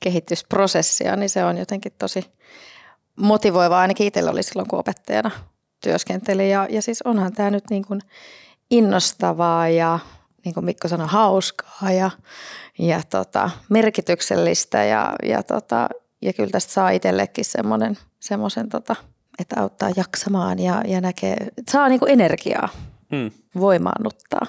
kehitysprosessia, 0.00 1.16
niin 1.16 1.30
se 1.30 1.44
on 1.44 1.58
jotenkin 1.58 1.92
tosi 1.98 2.24
motivoivaa. 3.16 3.80
Ainakin 3.80 4.06
itsellä 4.06 4.30
oli 4.30 4.42
silloin, 4.42 4.68
kun 4.68 4.78
opettajana 4.78 5.30
työskenteli. 5.82 6.50
Ja, 6.50 6.66
ja 6.70 6.82
siis 6.82 7.02
onhan 7.02 7.32
tämä 7.32 7.50
nyt 7.50 7.64
niin 7.70 7.84
kuin 7.86 8.00
innostavaa 8.70 9.68
ja 9.68 9.98
niin 10.44 10.54
kuin 10.54 10.64
Mikko 10.64 10.88
sanoi, 10.88 11.06
hauskaa 11.10 11.92
ja, 11.92 12.10
ja 12.78 13.02
tota, 13.10 13.50
merkityksellistä 13.68 14.84
ja, 14.84 15.14
ja, 15.22 15.42
tota, 15.42 15.88
ja 16.22 16.32
kyllä 16.32 16.50
tästä 16.50 16.72
saa 16.72 16.90
itsellekin 16.90 17.44
semmoisen, 18.20 18.68
tota, 18.68 18.96
että 19.40 19.60
auttaa 19.60 19.90
jaksamaan 19.96 20.58
ja, 20.58 20.82
ja 20.86 21.00
näkee, 21.00 21.36
saa 21.70 21.88
niin 21.88 22.00
kuin 22.00 22.12
energiaa 22.12 22.68
hmm. 23.10 23.30
voimaannuttaa. 23.60 24.46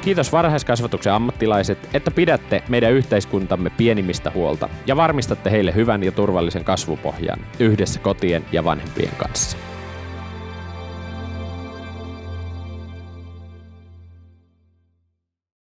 Kiitos 0.00 0.32
varhaiskasvatuksen 0.32 1.12
ammattilaiset, 1.12 1.78
että 1.94 2.10
pidätte 2.10 2.62
meidän 2.68 2.92
yhteiskuntamme 2.92 3.70
pienimmistä 3.70 4.32
huolta 4.34 4.68
ja 4.86 4.96
varmistatte 4.96 5.50
heille 5.50 5.74
hyvän 5.74 6.02
ja 6.02 6.12
turvallisen 6.12 6.64
kasvupohjan 6.64 7.38
yhdessä 7.60 8.00
kotien 8.00 8.44
ja 8.52 8.64
vanhempien 8.64 9.12
kanssa. 9.18 9.56